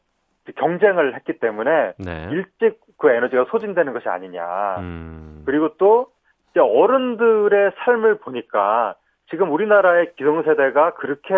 경쟁을 0.56 1.15
했기 1.15 1.39
때문에 1.39 1.91
네. 1.97 2.30
일찍 2.32 2.80
그 2.97 3.10
에너지가 3.10 3.47
소진되는 3.51 3.91
것이 3.91 4.08
아니냐. 4.08 4.78
음. 4.78 5.43
그리고 5.45 5.75
또 5.78 6.08
이제 6.51 6.62
어른들의 6.62 7.73
삶을 7.84 8.19
보니까 8.19 8.95
지금 9.29 9.51
우리나라의 9.51 10.13
기성세대가 10.15 10.95
그렇게 10.95 11.33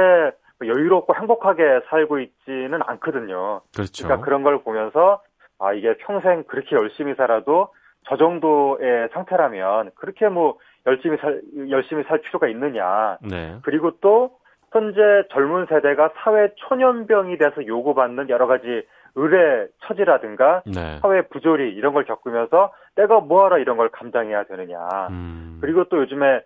여유롭고 0.62 1.16
행복하게 1.16 1.82
살고 1.90 2.20
있지는 2.20 2.80
않거든요. 2.86 3.62
그렇죠. 3.76 4.04
그러니까 4.04 4.26
그런 4.26 4.44
걸 4.44 4.64
보면서 4.64 5.22
아 5.60 5.74
이게 5.74 5.96
평생 5.98 6.44
그렇게 6.44 6.76
열심히 6.76 7.16
살아도 7.16 7.70
저 8.08 8.18
정도의 8.18 9.10
상태라면 9.14 9.92
그렇게 9.96 10.28
뭐 10.30 10.58
열심히 10.86 11.18
살 11.18 11.42
열심히 11.70 12.04
살 12.04 12.22
필요가 12.22 12.48
있느냐. 12.48 13.18
네. 13.22 13.58
그리고 13.64 13.92
또 14.02 14.38
현재 14.72 15.02
젊은 15.32 15.66
세대가 15.68 16.12
사회 16.18 16.50
초년병이 16.56 17.38
돼서 17.38 17.66
요구받는 17.66 18.30
여러 18.30 18.48
가지 18.48 18.86
의뢰 19.16 19.68
처지라든가 19.82 20.62
네. 20.66 21.00
사회 21.02 21.24
부조리 21.28 21.74
이런 21.74 21.94
걸 21.94 22.06
겪으면서 22.06 22.72
내가 22.96 23.20
뭐하러 23.20 23.58
이런 23.58 23.78
걸 23.78 23.90
감당해야 23.90 24.44
되느냐. 24.44 24.78
음. 25.10 25.58
그리고 25.62 25.86
또 25.86 26.00
요즘에 26.00 26.42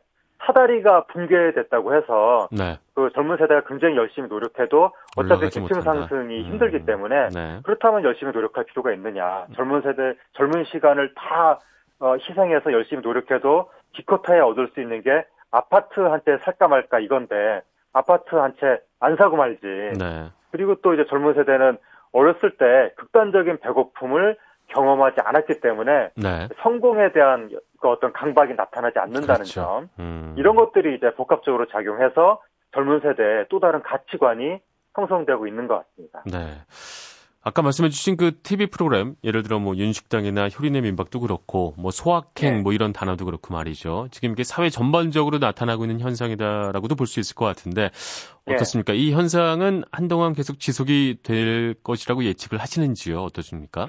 사다리가 0.45 1.05
붕괴됐다고 1.05 1.95
해서 1.95 2.47
네. 2.51 2.77
그 2.95 3.09
젊은 3.13 3.37
세대가 3.37 3.61
굉장히 3.67 3.95
열심히 3.95 4.27
노력해도 4.27 4.91
어차피 5.17 5.41
계층. 5.49 5.67
상승이 5.81 6.39
음. 6.41 6.45
힘들기 6.45 6.85
때문에 6.85 7.29
네. 7.29 7.59
그렇다면 7.63 8.03
열심히 8.03 8.31
노력할 8.31 8.65
필요가 8.65 8.91
있느냐. 8.93 9.45
젊은 9.55 9.81
세대 9.81 10.13
젊은 10.33 10.63
시간을 10.65 11.13
다 11.15 11.59
어, 11.99 12.15
희생해서 12.15 12.71
열심히 12.73 13.01
노력해도 13.03 13.69
기껏해야 13.93 14.43
얻을 14.45 14.69
수 14.73 14.81
있는 14.81 15.01
게 15.01 15.25
아파트 15.51 15.99
한 15.99 16.21
채 16.25 16.37
살까 16.43 16.67
말까 16.67 16.99
이건데 16.99 17.61
아파트 17.93 18.35
한 18.35 18.53
채 18.59 18.79
안 18.99 19.15
사고 19.17 19.35
말지. 19.37 19.61
네. 19.99 20.29
그리고 20.51 20.75
또 20.81 20.93
이제 20.93 21.05
젊은 21.05 21.33
세대는 21.33 21.77
어렸을 22.13 22.51
때 22.57 22.93
극단적인 22.97 23.59
배고픔을 23.59 24.37
경험하지 24.73 25.17
않았기 25.23 25.59
때문에 25.61 26.09
네. 26.15 26.47
성공에 26.61 27.11
대한 27.13 27.49
그 27.79 27.89
어떤 27.89 28.13
강박이 28.13 28.53
나타나지 28.55 28.99
않는다는 28.99 29.35
그렇죠. 29.43 29.53
점 29.53 29.89
음. 29.99 30.35
이런 30.37 30.55
것들이 30.55 30.95
이제 30.95 31.13
복합적으로 31.15 31.67
작용해서 31.67 32.41
젊은 32.73 33.01
세대의 33.01 33.45
또 33.49 33.59
다른 33.59 33.81
가치관이 33.83 34.59
형성되고 34.95 35.47
있는 35.47 35.67
것 35.67 35.83
같습니다. 35.83 36.23
네. 36.25 36.61
아까 37.43 37.63
말씀해주신 37.63 38.17
그 38.17 38.39
TV 38.43 38.67
프로그램, 38.67 39.15
예를 39.23 39.41
들어 39.41 39.57
뭐 39.57 39.75
윤식당이나 39.75 40.49
효린의 40.49 40.83
민박도 40.83 41.21
그렇고, 41.21 41.73
뭐 41.75 41.89
소확행 41.89 42.57
네. 42.57 42.61
뭐 42.61 42.71
이런 42.71 42.93
단어도 42.93 43.25
그렇고 43.25 43.51
말이죠. 43.55 44.09
지금 44.11 44.33
이게 44.33 44.43
사회 44.43 44.69
전반적으로 44.69 45.39
나타나고 45.39 45.85
있는 45.85 45.99
현상이다라고도 46.01 46.93
볼 46.95 47.07
수 47.07 47.19
있을 47.19 47.33
것 47.35 47.45
같은데 47.45 47.89
네. 48.45 48.53
어떻습니까? 48.53 48.93
이 48.93 49.11
현상은 49.11 49.83
한동안 49.91 50.33
계속 50.33 50.59
지속이 50.59 51.21
될 51.23 51.73
것이라고 51.83 52.23
예측을 52.25 52.59
하시는지요? 52.59 53.23
어떠십니까? 53.23 53.87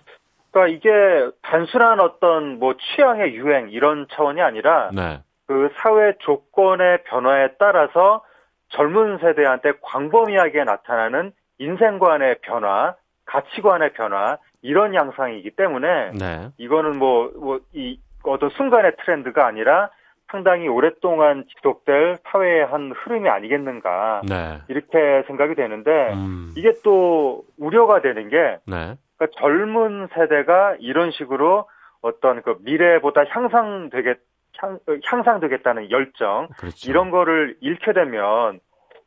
그러니까 0.52 0.76
이게 0.76 1.30
단순한 1.42 2.00
어떤 2.00 2.58
뭐 2.58 2.74
취향의 2.76 3.34
유행 3.34 3.70
이런 3.70 4.06
차원이 4.12 4.40
아니라 4.40 4.90
네. 4.94 5.20
그 5.46 5.70
사회 5.78 6.14
조건의 6.20 7.04
변화에 7.04 7.54
따라서 7.58 8.22
젊은 8.68 9.18
세대한테 9.18 9.72
광범위하게 9.82 10.64
나타나는 10.64 11.32
인생관의 11.58 12.36
변화, 12.42 12.94
가치관의 13.26 13.92
변화 13.94 14.38
이런 14.62 14.94
양상이기 14.94 15.50
때문에 15.56 16.12
네. 16.12 16.48
이거는 16.58 16.98
뭐 16.98 17.30
뭐 17.34 17.58
이 17.74 17.98
어떤 18.24 18.50
순간의 18.50 18.92
트렌드가 18.98 19.46
아니라 19.46 19.90
상당히 20.33 20.66
오랫동안 20.66 21.45
지속될 21.55 22.18
사회의 22.25 22.64
한 22.64 22.90
흐름이 22.97 23.29
아니겠는가 23.29 24.23
네. 24.27 24.61
이렇게 24.68 25.23
생각이 25.27 25.55
되는데 25.55 26.14
음. 26.14 26.53
이게 26.57 26.73
또 26.83 27.45
우려가 27.59 28.01
되는 28.01 28.31
게 28.31 28.59
네. 28.66 28.97
그러니까 29.16 29.38
젊은 29.38 30.09
세대가 30.14 30.75
이런 30.81 31.12
식으로 31.12 31.68
어떤 32.01 32.42
그 32.42 32.57
미래보다 32.62 33.25
향상되겠 33.29 34.18
향, 34.59 34.79
향상되겠다는 35.05 35.90
열정 35.90 36.49
그렇죠. 36.57 36.90
이런 36.90 37.11
거를 37.11 37.57
잃게 37.61 37.92
되면 37.92 38.59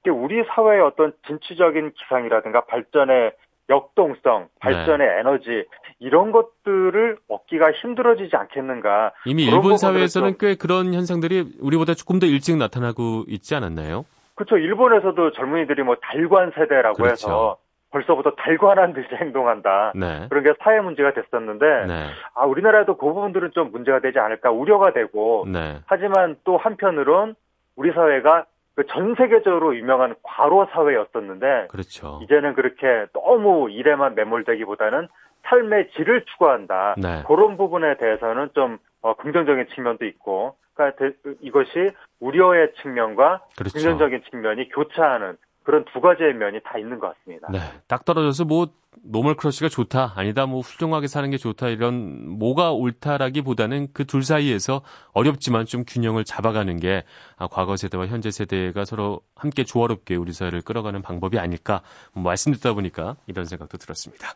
이게 0.01 0.11
우리 0.11 0.43
사회의 0.53 0.81
어떤 0.81 1.13
진취적인 1.25 1.91
기상이라든가 1.93 2.65
발전의 2.65 3.33
역동성, 3.69 4.47
발전의 4.59 5.07
에너지 5.19 5.65
이런 6.05 6.31
것들을 6.31 7.17
얻기가 7.27 7.71
힘들어지지 7.71 8.35
않겠는가? 8.35 9.11
이미 9.25 9.45
일본 9.45 9.77
사회에서는 9.77 10.29
좀- 10.29 10.37
꽤 10.39 10.55
그런 10.55 10.93
현상들이 10.93 11.57
우리보다 11.59 11.95
조금 11.95 12.19
더 12.19 12.27
일찍 12.27 12.57
나타나고 12.57 13.23
있지 13.27 13.55
않았나요? 13.55 14.05
그렇죠. 14.35 14.57
일본에서도 14.57 15.31
젊은이들이 15.31 15.81
뭐 15.83 15.95
달관 16.01 16.51
세대라고 16.51 16.95
그렇죠. 16.97 17.11
해서 17.11 17.57
벌써부터 17.91 18.31
달관한 18.31 18.93
듯이 18.93 19.07
행동한다. 19.15 19.93
네. 19.95 20.27
그런 20.29 20.43
게 20.43 20.53
사회 20.61 20.79
문제가 20.79 21.13
됐었는데 21.13 21.65
네. 21.87 22.07
아 22.35 22.45
우리나라도 22.45 22.97
그 22.97 23.05
부분들은 23.07 23.51
좀 23.53 23.71
문제가 23.71 23.99
되지 23.99 24.19
않을까 24.19 24.51
우려가 24.51 24.93
되고 24.93 25.45
네. 25.51 25.79
하지만 25.87 26.35
또 26.43 26.57
한편으론 26.57 27.35
우리 27.75 27.91
사회가 27.93 28.45
그 28.75 28.83
전 28.89 29.15
세계적으로 29.15 29.77
유명한 29.77 30.15
과로 30.21 30.67
사회였었는데 30.73 31.67
그렇죠. 31.71 32.19
이제는 32.23 32.55
그렇게 32.55 33.05
너무 33.13 33.69
일에만 33.71 34.15
매몰되기보다는 34.15 35.07
삶의 35.47 35.91
질을 35.91 36.25
추구한다. 36.25 36.95
네. 36.97 37.23
그런 37.27 37.57
부분에 37.57 37.97
대해서는 37.97 38.49
좀 38.53 38.77
어, 39.01 39.15
긍정적인 39.15 39.67
측면도 39.75 40.05
있고, 40.05 40.55
그러니까 40.73 40.97
대- 40.97 41.13
이것이 41.41 41.91
우려의 42.19 42.73
측면과 42.81 43.41
그렇죠. 43.55 43.73
긍정적인 43.73 44.23
측면이 44.29 44.69
교차하는 44.69 45.37
그런 45.63 45.85
두 45.85 46.01
가지의 46.01 46.33
면이 46.35 46.59
다 46.63 46.77
있는 46.77 46.99
것 46.99 47.15
같습니다. 47.15 47.47
네. 47.51 47.59
딱 47.87 48.03
떨어져서 48.05 48.45
뭐 48.45 48.67
normal 49.05 49.35
crush가 49.35 49.69
좋다 49.69 50.13
아니다 50.15 50.45
뭐 50.45 50.61
훌륭하게 50.61 51.07
사는 51.07 51.29
게 51.29 51.37
좋다 51.37 51.67
이런 51.69 52.27
뭐가 52.39 52.71
옳다라기보다는 52.71 53.89
그 53.93 54.05
둘 54.05 54.23
사이에서 54.23 54.81
어렵지만 55.11 55.65
좀 55.65 55.83
균형을 55.85 56.23
잡아가는 56.23 56.79
게 56.79 57.03
아, 57.37 57.47
과거 57.47 57.75
세대와 57.75 58.07
현재 58.07 58.31
세대가 58.31 58.85
서로 58.85 59.21
함께 59.35 59.63
조화롭게 59.63 60.15
우리 60.15 60.31
사회를 60.31 60.61
끌어가는 60.61 61.01
방법이 61.01 61.37
아닐까 61.39 61.81
뭐 62.13 62.23
말씀 62.23 62.53
듣다 62.53 62.73
보니까 62.73 63.17
이런 63.27 63.45
생각도 63.45 63.77
들었습니다. 63.77 64.29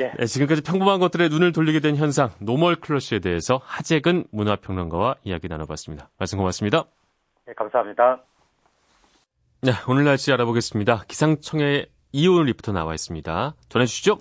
예. 0.00 0.12
네, 0.18 0.26
지금까지 0.26 0.62
평범한 0.62 1.00
것들에 1.00 1.28
눈을 1.28 1.52
돌리게 1.52 1.80
된 1.80 1.96
현상 1.96 2.30
normal 2.38 2.76
crush에 2.76 3.18
대해서 3.18 3.60
하재근 3.64 4.26
문화평론가와 4.30 5.16
이야기 5.24 5.48
나눠봤습니다. 5.48 6.10
말씀 6.18 6.38
고맙습니다. 6.38 6.84
네, 7.46 7.54
감사합니다. 7.54 8.22
네, 9.62 9.72
오늘 9.88 10.04
날씨 10.04 10.32
알아보겠습니다. 10.32 11.04
기상청에 11.08 11.86
이온 12.14 12.46
리포터 12.46 12.70
나와 12.70 12.94
있습니다. 12.94 13.56
전해주시죠. 13.68 14.20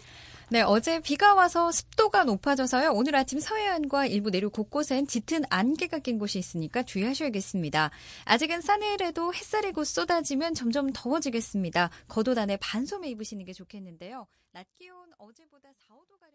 네, 0.49 0.62
어제 0.62 0.99
비가 0.99 1.36
와서 1.36 1.71
습도가 1.71 2.23
높아져서요. 2.23 2.91
오늘 2.91 3.15
아침 3.15 3.39
서해안과 3.39 4.08
일부 4.08 4.32
내륙 4.32 4.51
곳곳엔 4.51 5.06
짙은 5.08 5.43
안개가 5.51 5.99
낀 5.99 6.17
곳이 6.17 6.39
있으니까 6.39 6.82
주의하셔야겠습니다. 6.82 7.91
아직은 8.25 8.62
싸늘해도 8.62 9.34
햇살이 9.36 9.71
곧 9.71 9.84
쏟아지면 9.84 10.56
점점 10.56 10.89
더워지겠습니다. 10.91 11.91
겉옷 12.08 12.36
안에 12.36 12.58
반소매 12.58 13.10
입으시는 13.10 13.45
게 13.45 13.53
좋겠는데요. 13.53 14.25
낮 14.51 14.65
기온 14.73 14.97
어제보다 15.19 15.69
4, 15.88 15.93
5도 15.93 16.19
가량 16.19 16.34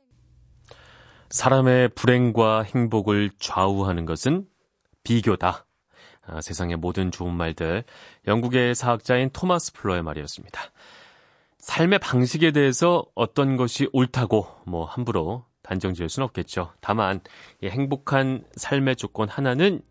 사람의 1.31 1.89
불행과 1.91 2.63
행복을 2.63 3.31
좌우하는 3.41 4.07
것은 4.07 4.47
비교다. 5.03 5.67
아, 6.29 6.41
세상의 6.43 6.77
모든 6.77 7.11
좋은 7.11 7.35
말들. 7.35 7.85
영국의 8.27 8.75
사학자인 8.75 9.31
토마스 9.31 9.73
플러의 9.73 10.03
말이었습니다. 10.03 10.61
삶의 11.69 11.99
방식에 11.99 12.51
대해서 12.51 13.05
어떤 13.15 13.59
것이 13.59 13.91
옳다고 13.93 14.47
뭐 14.65 14.87
함부로 14.87 15.45
단정 15.63 15.93
지을 15.93 16.09
수는 16.09 16.25
없겠죠. 16.25 16.73
다만 16.81 17.21
이 17.63 17.69
행복한 17.69 18.43
삶의 18.57 18.97
조건 18.97 19.29
하나는 19.29 19.83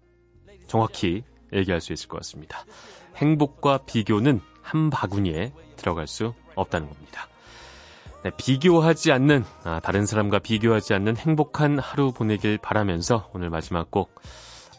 정확히 0.66 1.24
얘기할 1.54 1.80
수 1.80 1.94
있을 1.94 2.10
것 2.10 2.18
같습니다. 2.18 2.66
행복과 3.18 3.86
비교는 3.86 4.42
한 4.64 4.90
바구니에 4.90 5.54
들어갈 5.76 6.08
수 6.08 6.34
없다는 6.56 6.90
겁니다. 6.90 7.28
네, 8.24 8.32
비교하지 8.36 9.12
않는 9.12 9.46
아, 9.64 9.80
다른 9.80 10.08
사람과 10.08 10.40
비교하지 10.40 10.96
않는 10.96 11.16
행복한 11.16 11.78
하루 11.78 12.12
보내길 12.12 12.58
바라면서 12.58 13.30
오늘 13.36 13.52
마지막 13.52 13.92
곡 13.92 14.20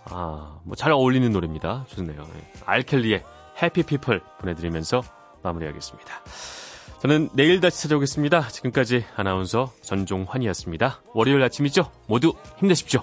아, 0.06 0.58
뭐 0.64 0.74
잘 0.74 0.90
어울리는 0.90 1.30
노래입니다. 1.30 1.86
좋네요. 1.90 2.22
네. 2.22 2.52
알켈리의 2.66 3.22
해피 3.62 3.84
피플 3.84 4.20
보내드리면서 4.40 5.00
마무리하겠습니다. 5.44 6.22
저는 7.00 7.28
내일 7.32 7.60
다시 7.60 7.82
찾아오겠습니다. 7.82 8.48
지금까지 8.48 9.04
아나운서 9.14 9.72
전종환이었습니다. 9.82 11.02
월요일 11.14 11.42
아침이죠? 11.44 11.90
모두 12.06 12.34
힘내십시오. 12.58 13.02